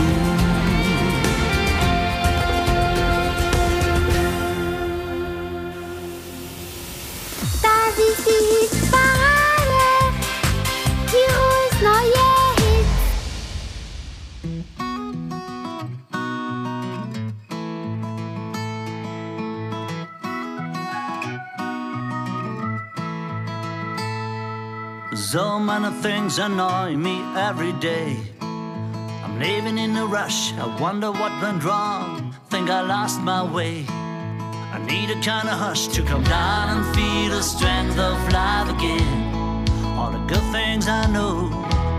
Many 25.60 25.90
things 26.02 26.38
annoy 26.38 26.96
me 26.96 27.22
every 27.36 27.72
day. 27.74 28.16
I'm 28.40 29.38
living 29.38 29.78
in 29.78 29.96
a 29.96 30.06
rush, 30.06 30.52
I 30.54 30.66
wonder 30.80 31.10
what 31.10 31.32
went 31.42 31.62
wrong. 31.64 32.34
Think 32.48 32.70
I 32.70 32.80
lost 32.80 33.20
my 33.20 33.42
way. 33.42 33.84
I 33.88 34.78
need 34.86 35.10
a 35.10 35.20
kind 35.20 35.48
of 35.48 35.58
hush 35.58 35.88
to 35.88 36.02
come 36.02 36.24
down 36.24 36.64
and 36.74 36.96
feel 36.96 37.30
the 37.30 37.42
strength 37.42 37.98
of 37.98 38.16
life 38.32 38.68
again. 38.70 39.68
All 39.98 40.10
the 40.10 40.24
good 40.26 40.46
things 40.52 40.88
I 40.88 41.06
know, 41.06 41.48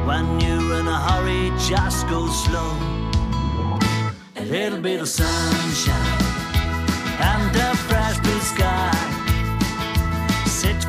when 0.08 0.40
you're 0.40 0.80
in 0.80 0.88
a 0.88 1.00
hurry, 1.08 1.52
just 1.70 2.08
go 2.10 2.28
slow. 2.28 2.72
A 4.38 4.46
little 4.46 4.82
bit 4.82 5.00
of 5.02 5.08
sunshine 5.08 6.22
and 7.20 7.56
a 7.56 7.76
fresh 7.88 8.18
blue 8.20 8.42
sky. 8.42 8.92
Sit 10.46 10.82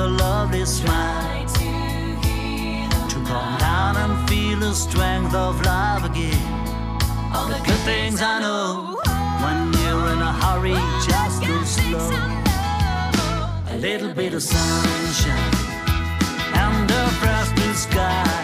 a 0.00 0.08
lovely 0.08 0.64
smile 0.64 1.46
to 3.12 3.16
calm 3.26 3.58
down 3.58 3.96
and 3.96 4.28
feel 4.28 4.58
the 4.58 4.72
strength 4.72 5.34
of 5.34 5.60
love 5.64 6.04
again. 6.04 6.46
All 7.34 7.48
the 7.48 7.60
good 7.66 7.82
things 7.84 8.22
I 8.22 8.40
know 8.40 8.96
when 9.42 9.58
you're 9.80 10.06
in 10.14 10.20
a 10.30 10.32
hurry, 10.42 10.78
just 11.06 11.42
go 11.46 11.62
slow. 11.64 12.10
A 13.74 13.76
little 13.76 14.14
bit 14.14 14.32
of 14.32 14.42
sunshine 14.42 15.54
and 16.54 16.90
a 16.90 17.08
fresh 17.20 17.50
blue 17.52 17.74
sky. 17.74 18.39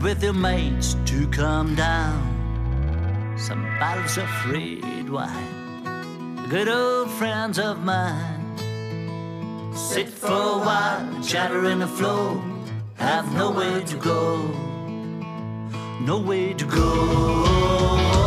With 0.00 0.22
your 0.22 0.32
mates 0.32 0.96
to 1.06 1.26
come 1.28 1.74
down. 1.74 3.34
Some 3.36 3.62
bottles 3.78 4.18
of 4.18 4.28
red 4.50 5.08
wine. 5.08 6.46
Good 6.48 6.68
old 6.68 7.10
friends 7.10 7.58
of 7.58 7.84
mine. 7.84 8.56
Sit 9.74 10.08
for 10.08 10.26
a 10.28 10.58
while, 10.58 11.22
chatter 11.22 11.66
in 11.66 11.80
the 11.80 11.86
flow. 11.86 12.42
Have 12.96 13.32
nowhere 13.34 13.82
to 13.82 13.96
go. 13.96 14.36
Nowhere 16.00 16.54
to 16.54 16.64
go. 16.64 18.17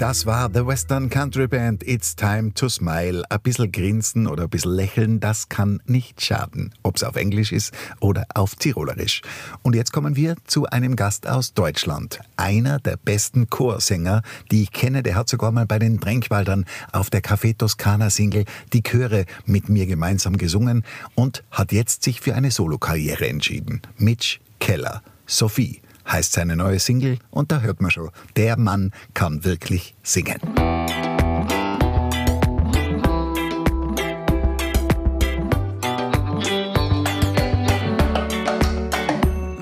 Das 0.00 0.24
war 0.24 0.48
The 0.50 0.66
Western 0.66 1.10
Country 1.10 1.46
Band 1.46 1.86
It's 1.86 2.16
Time 2.16 2.54
to 2.54 2.70
Smile. 2.70 3.22
Ein 3.28 3.40
bisschen 3.42 3.70
grinsen 3.70 4.26
oder 4.26 4.44
ein 4.44 4.48
bisschen 4.48 4.72
lächeln, 4.72 5.20
das 5.20 5.50
kann 5.50 5.82
nicht 5.84 6.22
schaden. 6.24 6.74
Ob 6.82 6.96
es 6.96 7.04
auf 7.04 7.16
Englisch 7.16 7.52
ist 7.52 7.74
oder 8.00 8.24
auf 8.34 8.54
Tirolerisch. 8.54 9.20
Und 9.60 9.74
jetzt 9.74 9.92
kommen 9.92 10.16
wir 10.16 10.36
zu 10.46 10.64
einem 10.64 10.96
Gast 10.96 11.28
aus 11.28 11.52
Deutschland. 11.52 12.18
Einer 12.38 12.78
der 12.78 12.96
besten 12.96 13.50
Chorsänger, 13.50 14.22
die 14.50 14.62
ich 14.62 14.72
kenne. 14.72 15.02
Der 15.02 15.16
hat 15.16 15.28
sogar 15.28 15.52
mal 15.52 15.66
bei 15.66 15.78
den 15.78 16.00
Tränkwaldern 16.00 16.64
auf 16.92 17.10
der 17.10 17.22
Café 17.22 17.54
Toskana 17.54 18.08
Single 18.08 18.46
die 18.72 18.82
Chöre 18.82 19.26
mit 19.44 19.68
mir 19.68 19.84
gemeinsam 19.84 20.38
gesungen 20.38 20.82
und 21.14 21.44
hat 21.50 21.72
jetzt 21.72 22.04
sich 22.04 22.22
für 22.22 22.34
eine 22.34 22.50
Solokarriere 22.50 23.28
entschieden. 23.28 23.82
Mitch 23.98 24.38
Keller. 24.60 25.02
Sophie 25.26 25.82
heißt 26.06 26.32
seine 26.32 26.56
neue 26.56 26.78
Single 26.78 27.18
und 27.30 27.52
da 27.52 27.60
hört 27.60 27.80
man 27.80 27.90
schon, 27.90 28.10
der 28.36 28.58
Mann 28.58 28.92
kann 29.14 29.44
wirklich 29.44 29.94
singen. 30.02 30.38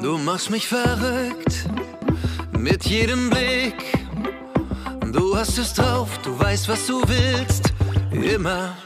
Du 0.03 0.19
machst 0.19 0.51
mich 0.51 0.69
verrückt 0.69 1.69
mit 2.59 2.85
jedem 2.87 3.31
Blick. 3.31 3.75
Du 5.13 5.37
hast 5.37 5.59
es 5.59 5.73
drauf, 5.73 6.09
du 6.23 6.39
weißt, 6.39 6.69
was 6.69 6.87
du 6.87 7.03
willst. 7.07 7.73
Immer 8.11 8.77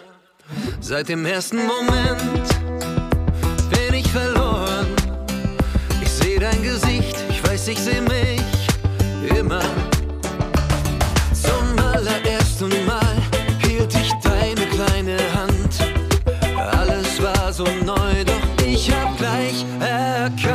seit 0.80 1.08
dem 1.08 1.24
ersten 1.26 1.58
Moment 1.66 2.48
bin 3.70 3.94
ich 3.94 4.08
verloren. 4.08 4.86
Ich 6.00 6.10
seh 6.10 6.38
dein 6.38 6.62
Gesicht, 6.62 6.92
ich 7.00 7.01
weiß, 7.62 7.68
ich 7.68 7.79
seh 7.79 8.01
mich 8.01 9.38
immer. 9.38 9.61
Zum 11.33 11.79
allerersten 11.79 12.70
Mal 12.87 13.16
hielt 13.66 13.94
ich 13.94 14.12
deine 14.22 14.66
kleine 14.66 15.16
Hand. 15.35 15.79
Alles 16.57 17.22
war 17.22 17.53
so 17.53 17.64
neu, 17.85 18.25
doch 18.25 18.66
ich 18.66 18.90
hab 18.90 19.16
gleich 19.18 19.64
erkannt. 19.81 20.51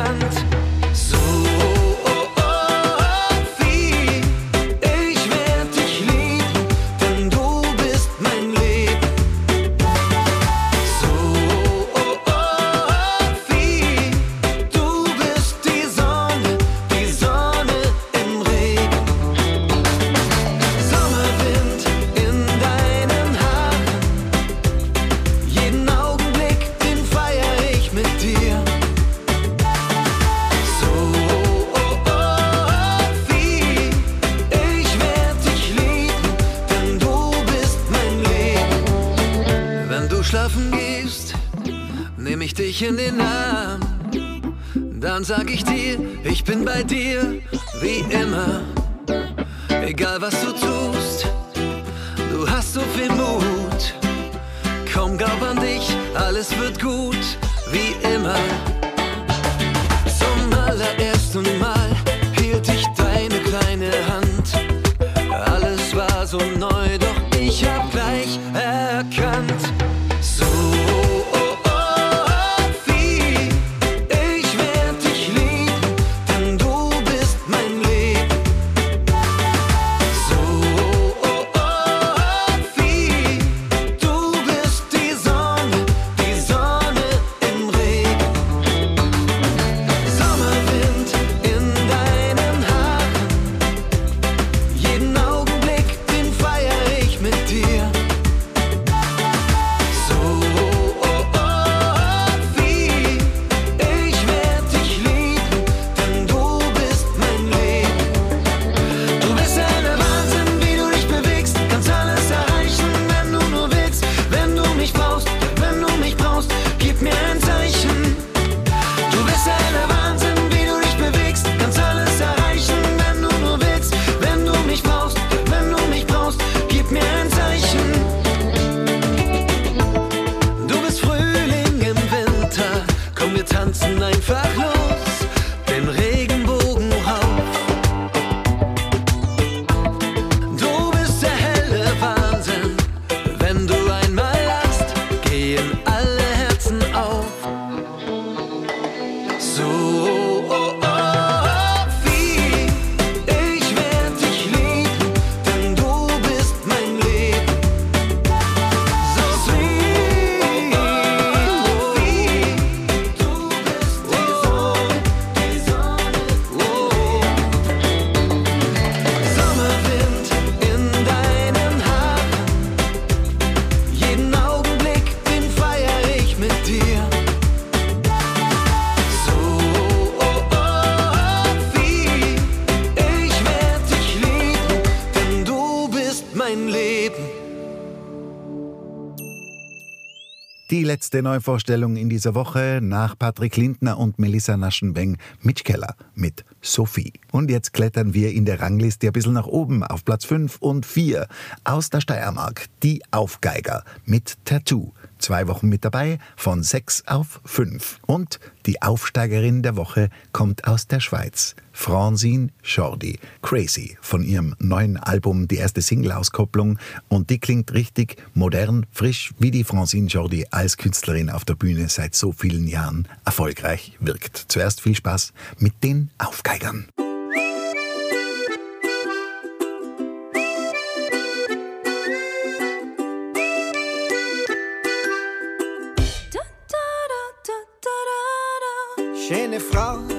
Letzte 191.08 191.22
Neuvorstellung 191.22 191.96
in 191.96 192.10
dieser 192.10 192.34
Woche 192.34 192.80
nach 192.82 193.18
Patrick 193.18 193.56
Lindner 193.56 193.98
und 193.98 194.18
Melissa 194.18 194.58
Naschenbeng 194.58 195.16
Mitch 195.40 195.64
Keller 195.64 195.96
mit 196.14 196.44
Sophie. 196.60 197.14
Und 197.32 197.50
jetzt 197.50 197.72
klettern 197.72 198.12
wir 198.12 198.30
in 198.30 198.44
der 198.44 198.60
Rangliste 198.60 199.06
ein 199.06 199.14
bisschen 199.14 199.32
nach 199.32 199.46
oben 199.46 199.82
auf 199.82 200.04
Platz 200.04 200.26
5 200.26 200.58
und 200.60 200.84
4 200.84 201.26
aus 201.64 201.88
der 201.88 202.02
Steiermark. 202.02 202.66
Die 202.82 203.00
Aufgeiger 203.10 203.84
mit 204.04 204.36
Tattoo. 204.44 204.92
Zwei 205.18 205.48
Wochen 205.48 205.68
mit 205.68 205.84
dabei, 205.84 206.18
von 206.36 206.62
6 206.62 207.04
auf 207.06 207.40
5. 207.44 207.98
Und 208.06 208.40
die 208.66 208.82
Aufsteigerin 208.82 209.62
der 209.62 209.76
Woche 209.76 210.10
kommt 210.32 210.66
aus 210.66 210.86
der 210.86 211.00
Schweiz. 211.00 211.54
Francine 211.72 212.48
Jordi. 212.62 213.18
Crazy 213.42 213.96
von 214.00 214.22
ihrem 214.22 214.54
neuen 214.58 214.96
Album, 214.96 215.48
die 215.48 215.56
erste 215.56 215.80
Single-Auskopplung. 215.80 216.78
Und 217.08 217.30
die 217.30 217.38
klingt 217.38 217.72
richtig 217.72 218.16
modern, 218.34 218.86
frisch, 218.90 219.32
wie 219.38 219.50
die 219.50 219.64
Francine 219.64 220.08
Jordi 220.08 220.46
als 220.50 220.76
Künstlerin 220.76 221.30
auf 221.30 221.44
der 221.44 221.54
Bühne 221.54 221.88
seit 221.88 222.14
so 222.14 222.32
vielen 222.32 222.66
Jahren 222.66 223.06
erfolgreich 223.24 223.96
wirkt. 224.00 224.44
Zuerst 224.48 224.80
viel 224.80 224.96
Spaß 224.96 225.32
mit 225.58 225.82
den 225.82 226.10
Aufgeigern. 226.18 226.88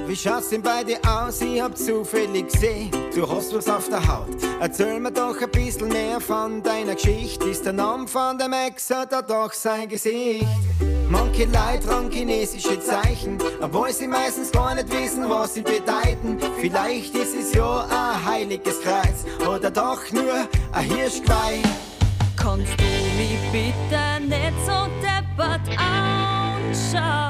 Wie 0.09 0.15
schaut's 0.15 0.49
denn 0.49 0.63
bei 0.63 0.83
dir 0.83 0.99
aus? 1.07 1.39
Ich 1.39 1.61
hab 1.61 1.77
zufällig 1.77 2.51
gesehen, 2.51 2.89
du 3.13 3.29
hast 3.29 3.53
was 3.53 3.69
auf 3.69 3.87
der 3.89 4.05
Haut. 4.07 4.35
Erzähl 4.59 4.99
mir 4.99 5.11
doch 5.11 5.39
ein 5.39 5.51
bisschen 5.51 5.87
mehr 5.89 6.19
von 6.19 6.63
deiner 6.63 6.95
Geschichte. 6.95 7.47
Ist 7.47 7.63
der 7.63 7.73
Name 7.73 8.07
von 8.07 8.39
dem 8.39 8.51
Ex 8.51 8.89
oder 8.89 9.21
doch 9.21 9.53
sein 9.53 9.87
Gesicht? 9.87 10.47
Manche 11.09 11.45
Leute 11.45 11.85
tragen 11.85 12.09
chinesische 12.09 12.79
Zeichen, 12.79 13.37
obwohl 13.61 13.93
sie 13.93 14.07
meistens 14.07 14.51
gar 14.51 14.73
nicht 14.73 14.91
wissen, 14.91 15.29
was 15.29 15.53
sie 15.53 15.61
bedeuten. 15.61 16.39
Vielleicht 16.59 17.13
ist 17.13 17.35
es 17.35 17.53
ja 17.53 17.85
ein 17.85 18.25
heiliges 18.25 18.81
Kreuz 18.81 19.25
oder 19.47 19.69
doch 19.69 20.01
nur 20.11 20.47
ein 20.71 20.85
Hirschgeweih. 20.85 21.61
Kannst 22.35 22.73
du 22.79 22.83
mich 22.83 23.37
bitte 23.51 24.25
nicht 24.27 24.53
so 24.65 24.87
deppert 25.03 25.77
anschauen? 25.77 27.28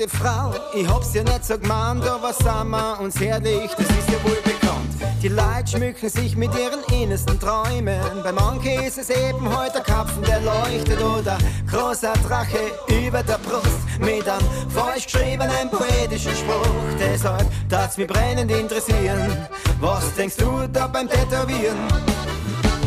Werte 0.00 0.16
Frau, 0.16 0.54
ich 0.72 0.88
hab's 0.88 1.12
ja 1.12 1.22
nicht 1.22 1.44
so 1.44 1.58
gemeint, 1.58 2.06
aber 2.08 2.32
sind 2.32 2.70
wir 2.70 3.00
uns 3.00 3.20
herrlich, 3.20 3.70
das 3.76 3.86
ist 3.86 4.08
ja 4.08 4.24
wohl 4.24 4.38
bekannt. 4.42 4.94
Die 5.22 5.28
Leute 5.28 5.66
schmücken 5.66 6.08
sich 6.08 6.36
mit 6.36 6.50
ihren 6.54 6.82
innersten 7.02 7.38
Träumen. 7.38 8.00
Bei 8.22 8.32
manchen 8.32 8.82
ist 8.82 8.96
es 8.96 9.10
eben 9.10 9.54
heute 9.54 9.72
der 9.72 9.82
Kapfen, 9.82 10.22
der 10.22 10.40
leuchtet 10.40 11.02
oder 11.02 11.36
großer 11.70 12.14
Drache 12.26 12.72
über 12.88 13.22
der 13.22 13.38
Brust 13.38 13.76
mit 13.98 14.26
einem 14.26 14.46
falsch 14.70 15.04
geschriebenen 15.04 15.68
poetischen 15.70 16.34
Spruch. 16.34 16.96
Deshalb 16.98 17.46
darf's 17.68 17.98
mich 17.98 18.06
brennend 18.06 18.50
interessieren. 18.50 19.48
Was 19.80 20.14
denkst 20.14 20.36
du 20.36 20.66
da 20.72 20.86
beim 20.86 21.10
Tätowieren? 21.10 21.76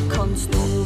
Kannst 0.10 0.52
du 0.52 0.83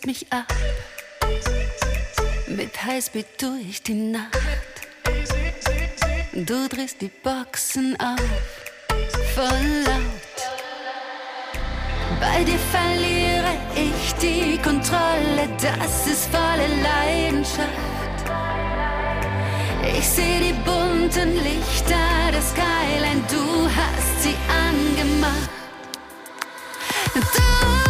holst 0.00 0.06
mich 0.06 0.26
ab. 0.32 0.46
Mit 2.46 2.84
Highspeed 2.84 3.26
durch 3.38 3.82
die 3.82 3.94
Nacht. 3.94 4.36
Du 6.32 6.68
drehst 6.68 7.00
die 7.00 7.10
Boxen 7.22 7.96
auf, 8.00 8.20
voll 9.34 9.84
laut. 9.84 10.38
Bei 12.20 12.44
dir 12.44 12.58
verliere 12.70 13.56
ich 13.74 14.14
die 14.14 14.58
Kontrolle, 14.58 15.48
das 15.60 16.06
ist 16.06 16.26
volle 16.26 16.68
Leidenschaft. 16.82 17.68
Ich 19.98 20.06
sehe 20.06 20.40
die 20.40 20.52
bunten 20.52 21.34
Lichter, 21.42 22.32
das 22.32 22.50
Skyline, 22.50 23.22
du 23.28 23.68
hast 23.68 24.22
sie 24.22 24.36
angemacht. 24.48 25.50
Du 27.14 27.89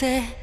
crazy. 0.00 0.39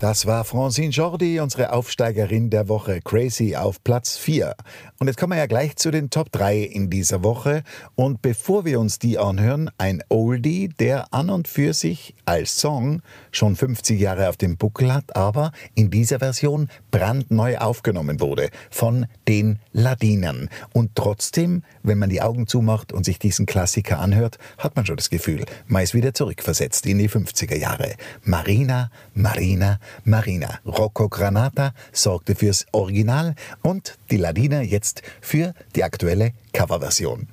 Das 0.00 0.24
war 0.24 0.44
Francine 0.44 0.88
Jordi, 0.88 1.40
unsere 1.40 1.74
Aufsteigerin 1.74 2.48
der 2.48 2.70
Woche, 2.70 3.02
Crazy 3.02 3.54
auf 3.54 3.84
Platz 3.84 4.16
4. 4.16 4.56
Und 4.98 5.08
jetzt 5.08 5.18
kommen 5.18 5.34
wir 5.34 5.38
ja 5.38 5.46
gleich 5.46 5.76
zu 5.76 5.90
den 5.90 6.08
Top 6.08 6.32
3 6.32 6.58
in 6.60 6.88
dieser 6.88 7.22
Woche. 7.22 7.64
Und 7.96 8.22
bevor 8.22 8.64
wir 8.64 8.80
uns 8.80 8.98
die 8.98 9.18
anhören, 9.18 9.70
ein 9.76 10.02
Oldie, 10.08 10.70
der 10.70 11.12
an 11.12 11.28
und 11.28 11.48
für 11.48 11.74
sich 11.74 12.14
als 12.24 12.58
Song 12.58 13.02
schon 13.30 13.56
50 13.56 14.00
Jahre 14.00 14.30
auf 14.30 14.38
dem 14.38 14.56
Buckel 14.56 14.90
hat, 14.90 15.14
aber 15.16 15.52
in 15.74 15.90
dieser 15.90 16.18
Version 16.18 16.70
brandneu 16.90 17.58
aufgenommen 17.58 18.20
wurde 18.20 18.48
von 18.70 19.04
den 19.28 19.58
Ladinern. 19.74 20.48
Und 20.72 20.94
trotzdem, 20.94 21.62
wenn 21.82 21.98
man 21.98 22.08
die 22.08 22.22
Augen 22.22 22.46
zumacht 22.46 22.94
und 22.94 23.04
sich 23.04 23.18
diesen 23.18 23.44
Klassiker 23.44 23.98
anhört, 23.98 24.38
hat 24.56 24.76
man 24.76 24.86
schon 24.86 24.96
das 24.96 25.10
Gefühl, 25.10 25.44
man 25.66 25.82
ist 25.82 25.92
wieder 25.92 26.14
zurückversetzt 26.14 26.86
in 26.86 26.96
die 26.96 27.10
50er 27.10 27.56
Jahre. 27.56 27.96
Marina, 28.22 28.90
Marina, 29.12 29.78
Marina. 30.04 30.60
Rocco 30.64 31.08
Granata 31.08 31.72
sorgte 31.92 32.34
fürs 32.34 32.66
Original 32.72 33.34
und 33.62 33.98
die 34.10 34.16
Ladiner 34.16 34.62
jetzt 34.62 35.02
für 35.20 35.54
die 35.74 35.84
aktuelle 35.84 36.32
Coverversion. 36.52 37.28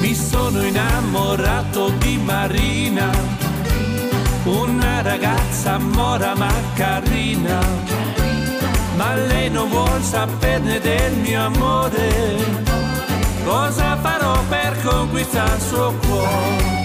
Mi 0.00 0.14
sono 0.14 0.60
innamorato 0.62 1.90
di 2.00 2.16
Marina, 2.16 3.10
una 4.44 5.00
ragazza 5.00 5.78
mora 5.78 6.34
ma 6.34 6.52
carina, 6.74 7.60
ma 8.96 9.14
lei 9.14 9.48
non 9.48 9.68
vuol 9.68 10.02
saperne 10.02 10.80
del 10.80 11.12
mio 11.18 11.44
amore. 11.44 12.10
Cosa 13.44 13.96
farò 13.96 14.42
per 14.48 14.76
conquistare 14.82 15.54
il 15.54 15.62
suo 15.62 15.94
cuore? 16.00 16.81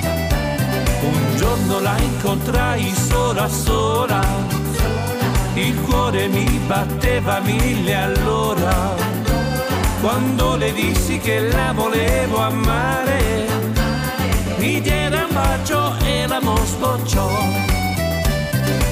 Giorno 1.47 1.79
la 1.79 1.97
incontrai 1.97 2.93
sola 2.93 3.47
sola, 3.47 4.21
il 5.53 5.79
cuore 5.83 6.27
mi 6.27 6.43
batteva 6.67 7.39
mille 7.39 7.95
all'ora. 7.95 8.93
Quando 10.01 10.57
le 10.57 10.73
dissi 10.73 11.19
che 11.19 11.39
la 11.47 11.71
volevo 11.71 12.39
amare, 12.39 13.47
mi 14.57 14.81
diede 14.81 15.21
un 15.21 15.33
bacio 15.33 15.95
e 16.03 16.27
l'amor 16.27 16.65
sbocciò. 16.65 17.29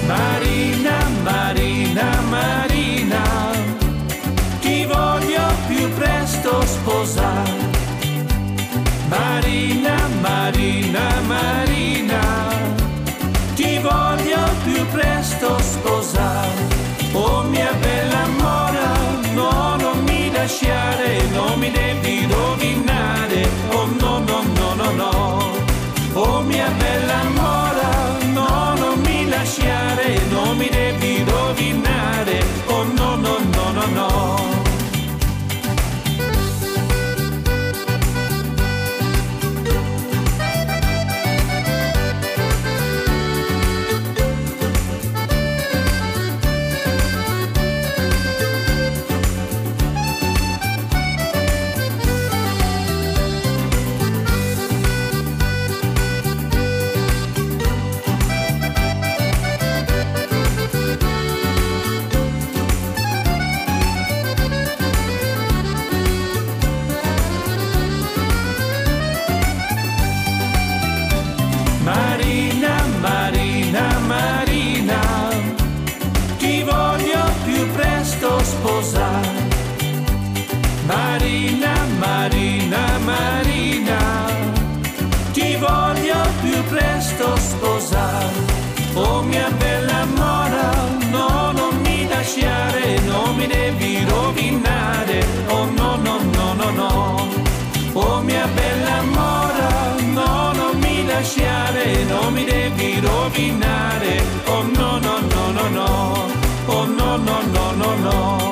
Marina, 0.07 0.95
Marina, 1.23 2.21
Marina, 2.29 2.64
Oh 97.97 98.21
mia 98.21 98.45
bella 98.47 99.01
mora, 99.03 99.95
no, 100.13 100.51
non 100.51 100.77
mi 100.79 101.05
lasciare, 101.05 102.03
non 102.03 102.33
mi 102.33 102.43
devi 102.43 102.99
rovinare. 102.99 104.21
Oh 104.47 104.63
no, 104.63 104.99
no, 104.99 105.19
no, 105.19 105.51
no, 105.51 105.69
no. 105.69 106.27
Oh 106.65 106.85
no, 106.85 107.15
no, 107.15 107.41
no, 107.53 107.71
no, 107.71 107.95
no. 107.95 108.44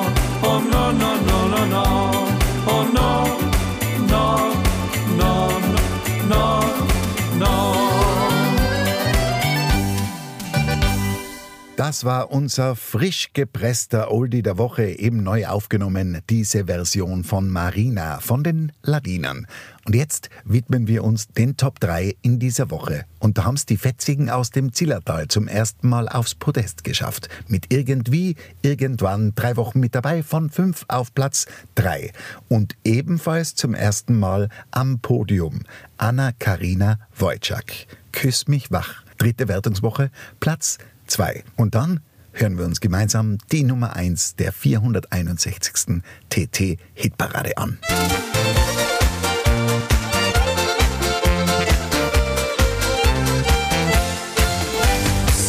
Das 11.94 12.04
war 12.04 12.32
unser 12.32 12.74
frisch 12.74 13.30
gepresster 13.34 14.10
Oldie 14.10 14.42
der 14.42 14.58
Woche, 14.58 14.98
eben 14.98 15.22
neu 15.22 15.46
aufgenommen, 15.46 16.20
diese 16.28 16.64
Version 16.64 17.22
von 17.22 17.48
Marina 17.48 18.18
von 18.18 18.42
den 18.42 18.72
Ladinern. 18.82 19.46
Und 19.86 19.94
jetzt 19.94 20.28
widmen 20.44 20.88
wir 20.88 21.04
uns 21.04 21.28
den 21.28 21.56
Top 21.56 21.78
3 21.78 22.16
in 22.20 22.40
dieser 22.40 22.72
Woche. 22.72 23.04
Und 23.20 23.38
da 23.38 23.44
haben 23.44 23.54
es 23.54 23.64
die 23.64 23.76
Fetzigen 23.76 24.28
aus 24.28 24.50
dem 24.50 24.72
Zillertal 24.72 25.28
zum 25.28 25.46
ersten 25.46 25.88
Mal 25.88 26.08
aufs 26.08 26.34
Podest 26.34 26.82
geschafft. 26.82 27.28
Mit 27.46 27.72
irgendwie, 27.72 28.34
irgendwann 28.62 29.32
drei 29.36 29.56
Wochen 29.56 29.78
mit 29.78 29.94
dabei, 29.94 30.24
von 30.24 30.50
5 30.50 30.86
auf 30.88 31.14
Platz 31.14 31.46
3. 31.76 32.10
Und 32.48 32.74
ebenfalls 32.82 33.54
zum 33.54 33.72
ersten 33.72 34.18
Mal 34.18 34.48
am 34.72 34.98
Podium 34.98 35.60
Anna-Karina 35.98 36.98
Wojcik. 37.16 37.86
Küss 38.10 38.48
mich 38.48 38.72
wach. 38.72 39.04
Dritte 39.16 39.46
Wertungswoche, 39.46 40.10
Platz 40.40 40.78
2. 41.06 41.44
Und 41.56 41.74
dann 41.74 42.00
hören 42.32 42.58
wir 42.58 42.64
uns 42.64 42.80
gemeinsam 42.80 43.38
die 43.52 43.62
Nummer 43.64 43.94
1 43.94 44.36
der 44.36 44.52
461. 44.52 46.02
TT-Hitparade 46.30 47.56
an. 47.56 47.78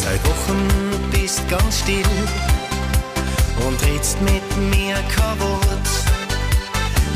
Seit 0.02 0.24
Wochen 0.24 1.10
bist 1.10 1.42
ganz 1.48 1.80
still 1.80 2.04
und 3.66 3.84
redst 3.86 4.20
mit 4.22 4.70
mir 4.70 4.94
kein 4.94 5.40
Wort. 5.40 5.88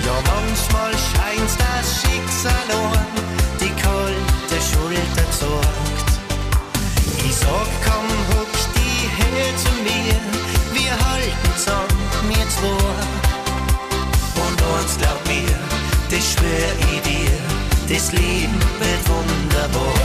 Ja, 0.04 0.14
manchmal 0.26 0.92
scheint 0.92 1.50
das 1.58 2.00
Schicksal 2.02 2.76
an, 2.76 3.06
die 3.60 3.70
kalte 3.80 4.56
Schulter 4.60 5.32
sorgt. 5.32 6.10
Ich 7.24 7.36
sag, 7.36 7.68
komm, 7.84 8.08
her 9.34 9.52
zu 9.56 9.72
mir, 9.82 10.16
wir 10.72 10.92
halten 11.06 11.50
zusammen, 11.56 11.88
wir 12.28 12.48
zwei. 12.48 13.30
Und 14.44 14.58
eins 14.74 14.96
glaub 14.98 15.20
mir, 15.26 15.56
das 16.10 16.32
schwör 16.32 16.70
ich 16.92 17.00
dir, 17.02 17.94
das 17.94 18.12
Leben 18.12 18.58
wird 18.80 19.02
wunderbar. 19.08 19.99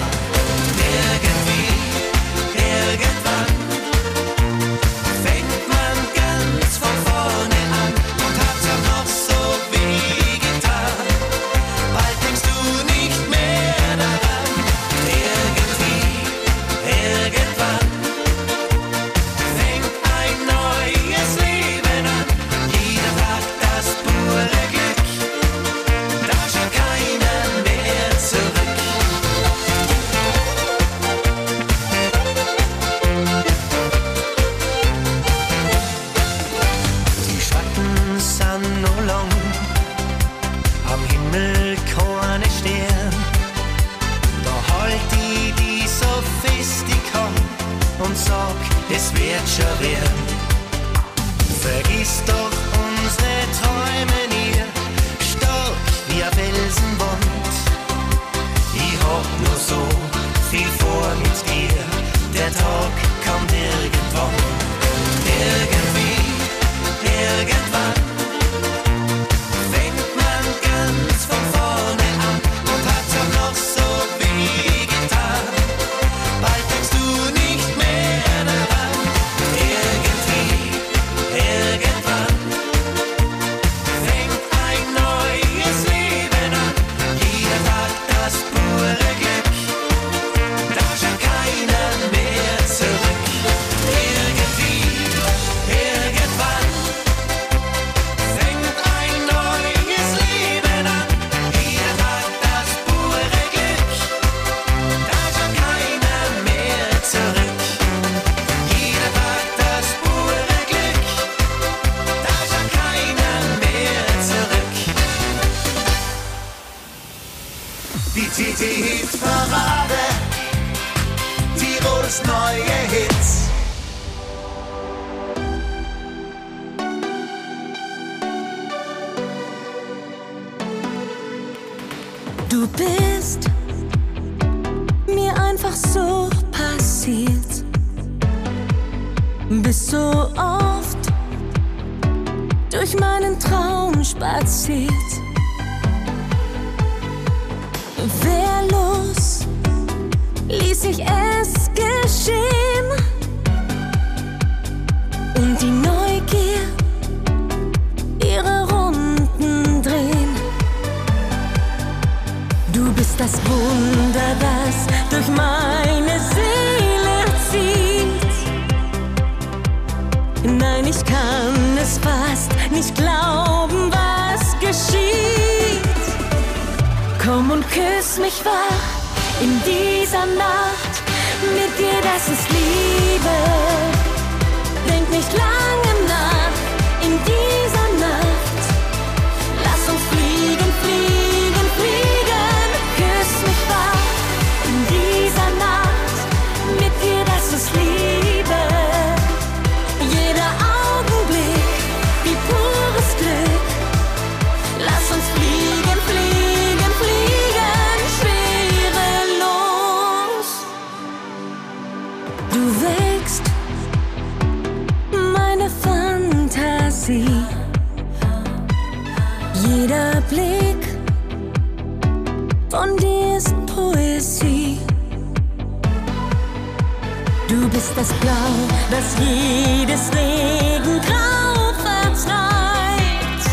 Blau, 228.90 228.98
das 228.98 229.16
jedes 229.20 230.12
Regengrau 230.14 231.74
vertreibt. 231.82 233.44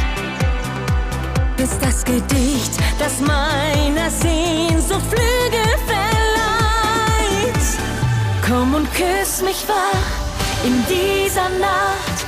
Bist 1.57 1.79
das 1.81 2.05
Gedicht, 2.05 2.73
das 2.99 3.21
meiner 3.21 4.11
Sehnsucht 4.11 5.03
Flügel 5.09 5.77
verleiht. 5.87 7.55
Komm 8.47 8.75
und 8.75 8.89
küss 8.95 9.43
mich 9.43 9.67
wach 9.69 10.65
in 10.65 10.85
dieser 10.89 11.49
Nacht. 11.59 12.27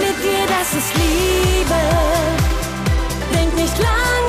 Mit 0.00 0.16
dir, 0.22 0.46
das 0.48 0.74
ist 0.74 0.94
Liebe. 0.94 1.80
Denk 3.32 3.54
nicht 3.54 3.78
lange 3.78 4.23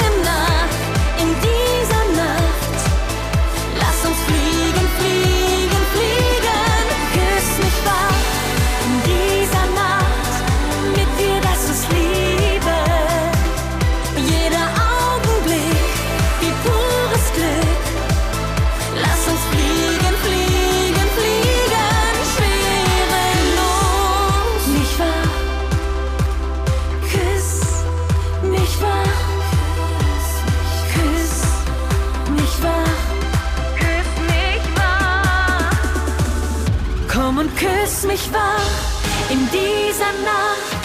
wach 38.35 39.31
in 39.33 39.41
dieser 39.49 40.13
Nacht. 40.29 40.83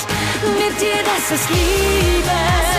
Mit 0.59 0.81
dir, 0.81 1.01
das 1.05 1.25
ist 1.37 1.51
Liebe. 1.51 2.70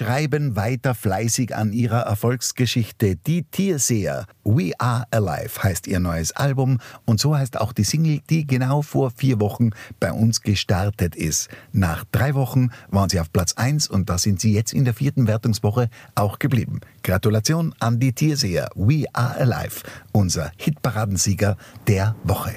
Schreiben 0.00 0.56
weiter 0.56 0.94
fleißig 0.94 1.54
an 1.54 1.74
ihrer 1.74 2.00
Erfolgsgeschichte. 2.00 3.16
Die 3.16 3.42
Tierseher. 3.42 4.24
We 4.44 4.72
Are 4.78 5.04
Alive 5.10 5.62
heißt 5.62 5.86
ihr 5.88 6.00
neues 6.00 6.32
Album 6.32 6.78
und 7.04 7.20
so 7.20 7.36
heißt 7.36 7.60
auch 7.60 7.74
die 7.74 7.84
Single, 7.84 8.20
die 8.30 8.46
genau 8.46 8.80
vor 8.80 9.10
vier 9.10 9.40
Wochen 9.40 9.70
bei 9.98 10.10
uns 10.10 10.40
gestartet 10.40 11.14
ist. 11.14 11.50
Nach 11.72 12.04
drei 12.12 12.34
Wochen 12.34 12.70
waren 12.88 13.10
sie 13.10 13.20
auf 13.20 13.30
Platz 13.30 13.52
1 13.52 13.88
und 13.88 14.08
da 14.08 14.16
sind 14.16 14.40
sie 14.40 14.54
jetzt 14.54 14.72
in 14.72 14.86
der 14.86 14.94
vierten 14.94 15.26
Wertungswoche 15.26 15.90
auch 16.14 16.38
geblieben. 16.38 16.80
Gratulation 17.02 17.74
an 17.78 18.00
die 18.00 18.14
Tierseher. 18.14 18.70
We 18.74 19.04
Are 19.12 19.36
Alive. 19.36 19.82
Unser 20.12 20.50
Hitparadensieger 20.56 21.58
der 21.86 22.16
Woche. 22.24 22.54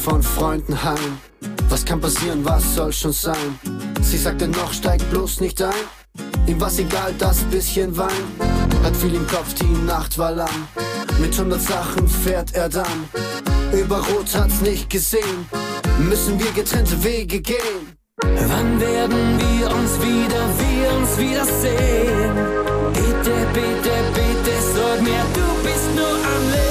Von 0.00 0.22
Freunden 0.22 0.82
heim. 0.82 1.18
Was 1.68 1.84
kann 1.84 2.00
passieren, 2.00 2.42
was 2.44 2.74
soll 2.74 2.92
schon 2.92 3.12
sein? 3.12 3.58
Sie 4.00 4.16
sagte 4.16 4.48
noch, 4.48 4.72
steig 4.72 4.98
bloß 5.10 5.40
nicht 5.40 5.60
ein. 5.62 5.84
Ihm 6.46 6.60
war's 6.60 6.78
egal, 6.78 7.14
das 7.18 7.38
bisschen 7.44 7.96
Wein. 7.96 8.24
Hat 8.82 8.96
viel 8.96 9.14
im 9.14 9.26
Kopf, 9.26 9.52
die 9.54 9.84
Nacht 9.86 10.16
war 10.16 10.32
lang. 10.32 10.68
Mit 11.20 11.38
hundert 11.38 11.60
Sachen 11.60 12.08
fährt 12.08 12.54
er 12.54 12.68
dann. 12.70 13.08
Über 13.72 13.98
Rot 13.98 14.34
hat's 14.34 14.62
nicht 14.62 14.88
gesehen. 14.88 15.46
Müssen 15.98 16.40
wir 16.40 16.50
getrennte 16.52 17.02
Wege 17.04 17.40
gehen. 17.40 17.96
Wann 18.22 18.80
werden 18.80 19.38
wir 19.38 19.66
uns 19.70 19.92
wieder, 20.00 20.42
wir 20.62 20.98
uns 20.98 21.18
wiedersehen? 21.18 22.34
Bitte, 22.94 23.34
bitte, 23.52 23.94
bitte, 24.14 24.52
sag 24.74 25.02
mir, 25.02 25.24
du 25.34 25.62
bist 25.62 25.94
nur 25.94 26.08
am 26.08 26.50
Leben. 26.52 26.69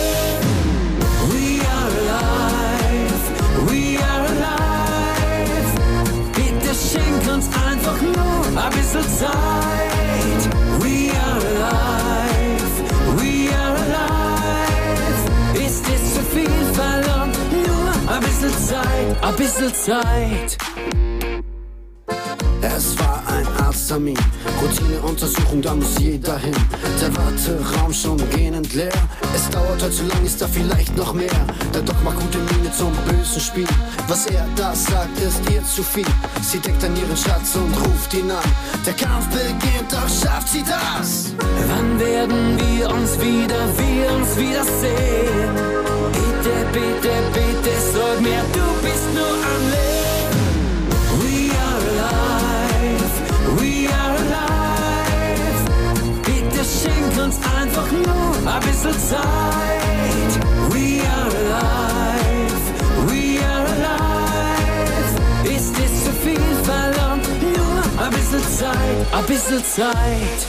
Bisschen 19.39 19.73
Zeit. 19.73 20.57
Es 22.61 22.99
war 22.99 23.23
ein 23.27 23.47
Arzttermin, 23.65 24.17
Routineuntersuchung, 24.61 25.61
da 25.61 25.75
muss 25.75 25.97
jeder 25.97 26.37
hin. 26.37 26.55
Der 26.99 27.15
Warteraum 27.15 27.93
schon 27.93 28.17
gähnend 28.31 28.73
leer. 28.73 28.91
Es 29.33 29.49
dauert 29.49 29.81
heute 29.81 29.91
zu 29.91 30.03
lang, 30.07 30.25
ist 30.25 30.41
da 30.41 30.47
vielleicht 30.47 30.95
noch 30.97 31.13
mehr. 31.13 31.39
Der 31.73 31.81
Doc 31.83 31.95
macht 32.03 32.19
gute 32.19 32.37
Miene 32.37 32.69
zum 32.77 32.91
bösen 33.07 33.39
Spiel. 33.39 33.67
Was 34.09 34.25
er 34.25 34.45
da 34.57 34.75
sagt, 34.75 35.17
ist 35.19 35.41
ihr 35.49 35.63
zu 35.63 35.83
viel. 35.83 36.05
Sie 36.41 36.59
deckt 36.59 36.83
an 36.83 36.95
ihren 36.97 37.15
Schatz 37.15 37.55
und 37.55 37.73
ruft 37.79 38.13
ihn 38.13 38.29
an. 38.29 38.43
Der 38.85 38.93
Kampf 38.93 39.27
beginnt, 39.29 39.89
doch 39.89 40.09
schafft 40.09 40.49
sie 40.49 40.63
das. 40.63 41.31
Wann 41.69 41.97
werden 41.97 42.59
wir 42.59 42.89
uns 42.89 43.17
wieder, 43.21 43.61
wir 43.77 44.11
uns 44.17 44.35
wiedersehen? 44.35 45.55
Bitte, 46.11 46.55
bitte, 46.73 47.13
bitte, 47.33 47.71
sag 47.93 48.21
mir, 48.21 48.43
du 48.53 48.85
bist 48.85 48.98
ein 58.49 58.59
bisschen 58.61 58.93
Zeit. 58.99 59.21
We 60.69 61.01
are 61.07 61.29
alive, 61.41 62.63
we 63.07 63.39
are 63.43 63.65
alive. 63.65 64.29
Ist 65.43 65.75
es 65.77 66.05
zu 66.05 66.11
viel 66.11 66.55
verlangt? 66.63 67.27
Nur 67.41 68.03
ein 68.03 68.11
bisschen 68.11 68.43
Zeit, 68.57 69.13
ein 69.13 69.25
bisschen 69.25 69.63
Zeit. 69.63 70.47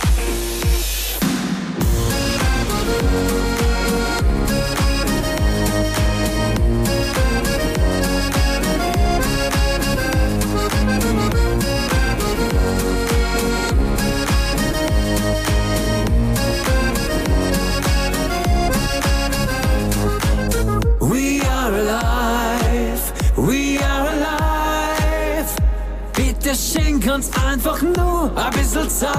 Uns 27.11 27.31
einfach 27.45 27.83
nur 27.83 28.31
ein 28.37 28.51
bisschen 28.53 28.89
Zeit. 28.89 29.11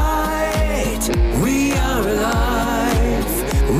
We 1.41 1.73
are 1.77 2.05
alive, 2.07 3.25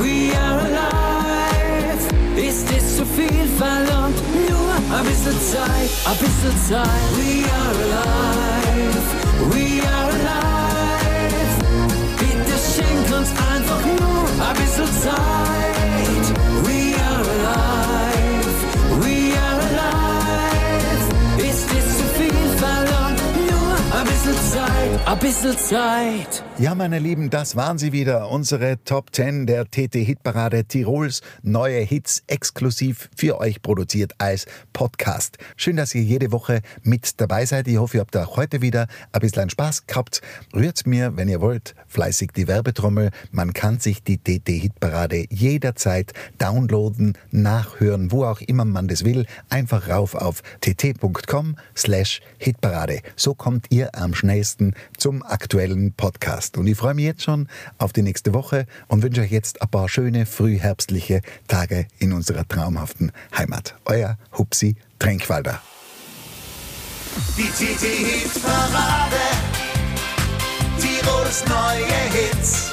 we 0.00 0.36
are 0.36 0.60
alive. 0.60 2.04
Ist 2.36 2.70
es 2.76 2.96
zu 2.96 3.06
viel 3.06 3.46
verlangt? 3.56 4.16
Nur 4.48 4.98
ein 4.98 5.04
bisschen 5.04 5.38
Zeit, 5.40 5.90
ein 6.04 6.18
bisschen 6.18 6.56
Zeit. 6.68 6.86
We 7.16 7.44
are 7.50 7.74
alive, 7.84 9.06
we 9.50 9.82
are 9.86 10.10
alive. 10.10 11.52
Bitte 12.18 12.54
schenk 12.74 13.18
uns 13.18 13.30
einfach 13.30 13.82
nur 13.86 14.46
ein 14.46 14.54
bisschen 14.56 14.92
Zeit. 15.02 15.31
Bisschen 25.18 25.56
Zeit. 25.56 26.44
Ja, 26.58 26.74
meine 26.74 26.98
Lieben, 26.98 27.30
das 27.30 27.56
waren 27.56 27.78
sie 27.78 27.92
wieder. 27.92 28.30
Unsere 28.30 28.82
Top 28.84 29.14
10 29.14 29.46
der 29.46 29.64
TT-Hitparade 29.64 30.64
Tirols. 30.64 31.22
Neue 31.42 31.80
Hits 31.80 32.22
exklusiv 32.26 33.10
für 33.16 33.38
euch 33.40 33.62
produziert 33.62 34.12
als 34.18 34.46
Podcast. 34.72 35.38
Schön, 35.56 35.76
dass 35.76 35.94
ihr 35.94 36.02
jede 36.02 36.30
Woche 36.30 36.60
mit 36.82 37.20
dabei 37.20 37.46
seid. 37.46 37.68
Ich 37.68 37.78
hoffe, 37.78 37.96
ihr 37.96 38.00
habt 38.00 38.16
auch 38.16 38.36
heute 38.36 38.62
wieder 38.62 38.86
ein 39.12 39.20
bisschen 39.20 39.50
Spaß 39.50 39.86
gehabt. 39.86 40.20
Rührt 40.54 40.86
mir, 40.86 41.16
wenn 41.16 41.28
ihr 41.28 41.40
wollt, 41.40 41.74
fleißig 41.88 42.30
die 42.36 42.46
Werbetrommel. 42.46 43.10
Man 43.30 43.52
kann 43.52 43.80
sich 43.80 44.02
die 44.02 44.18
TT-Hitparade 44.18 45.26
jederzeit 45.30 46.12
downloaden, 46.38 47.18
nachhören, 47.30 48.12
wo 48.12 48.24
auch 48.24 48.40
immer 48.40 48.64
man 48.64 48.88
das 48.88 49.04
will. 49.04 49.26
Einfach 49.48 49.88
rauf 49.88 50.14
auf 50.14 50.42
tt.com 50.60 51.56
slash 51.76 52.20
Hitparade. 52.38 53.00
So 53.16 53.34
kommt 53.34 53.66
ihr 53.70 53.94
am 53.94 54.14
schnellsten 54.14 54.74
zum 55.02 55.24
aktuellen 55.24 55.92
Podcast. 55.94 56.56
Und 56.56 56.68
ich 56.68 56.78
freue 56.78 56.94
mich 56.94 57.06
jetzt 57.06 57.24
schon 57.24 57.48
auf 57.76 57.92
die 57.92 58.02
nächste 58.02 58.34
Woche 58.34 58.66
und 58.86 59.02
wünsche 59.02 59.22
euch 59.22 59.32
jetzt 59.32 59.60
ein 59.60 59.68
paar 59.68 59.88
schöne 59.88 60.26
frühherbstliche 60.26 61.22
Tage 61.48 61.88
in 61.98 62.12
unserer 62.12 62.46
traumhaften 62.46 63.10
Heimat. 63.36 63.74
Euer 63.84 64.16
Hupsi 64.38 64.76
Tränkwalder. 65.00 65.60
Die 67.36 67.42
TT-Hit-Parade. 67.42 69.16
Tirols 70.78 71.44
neue 71.46 71.86
Hits. 72.12 72.71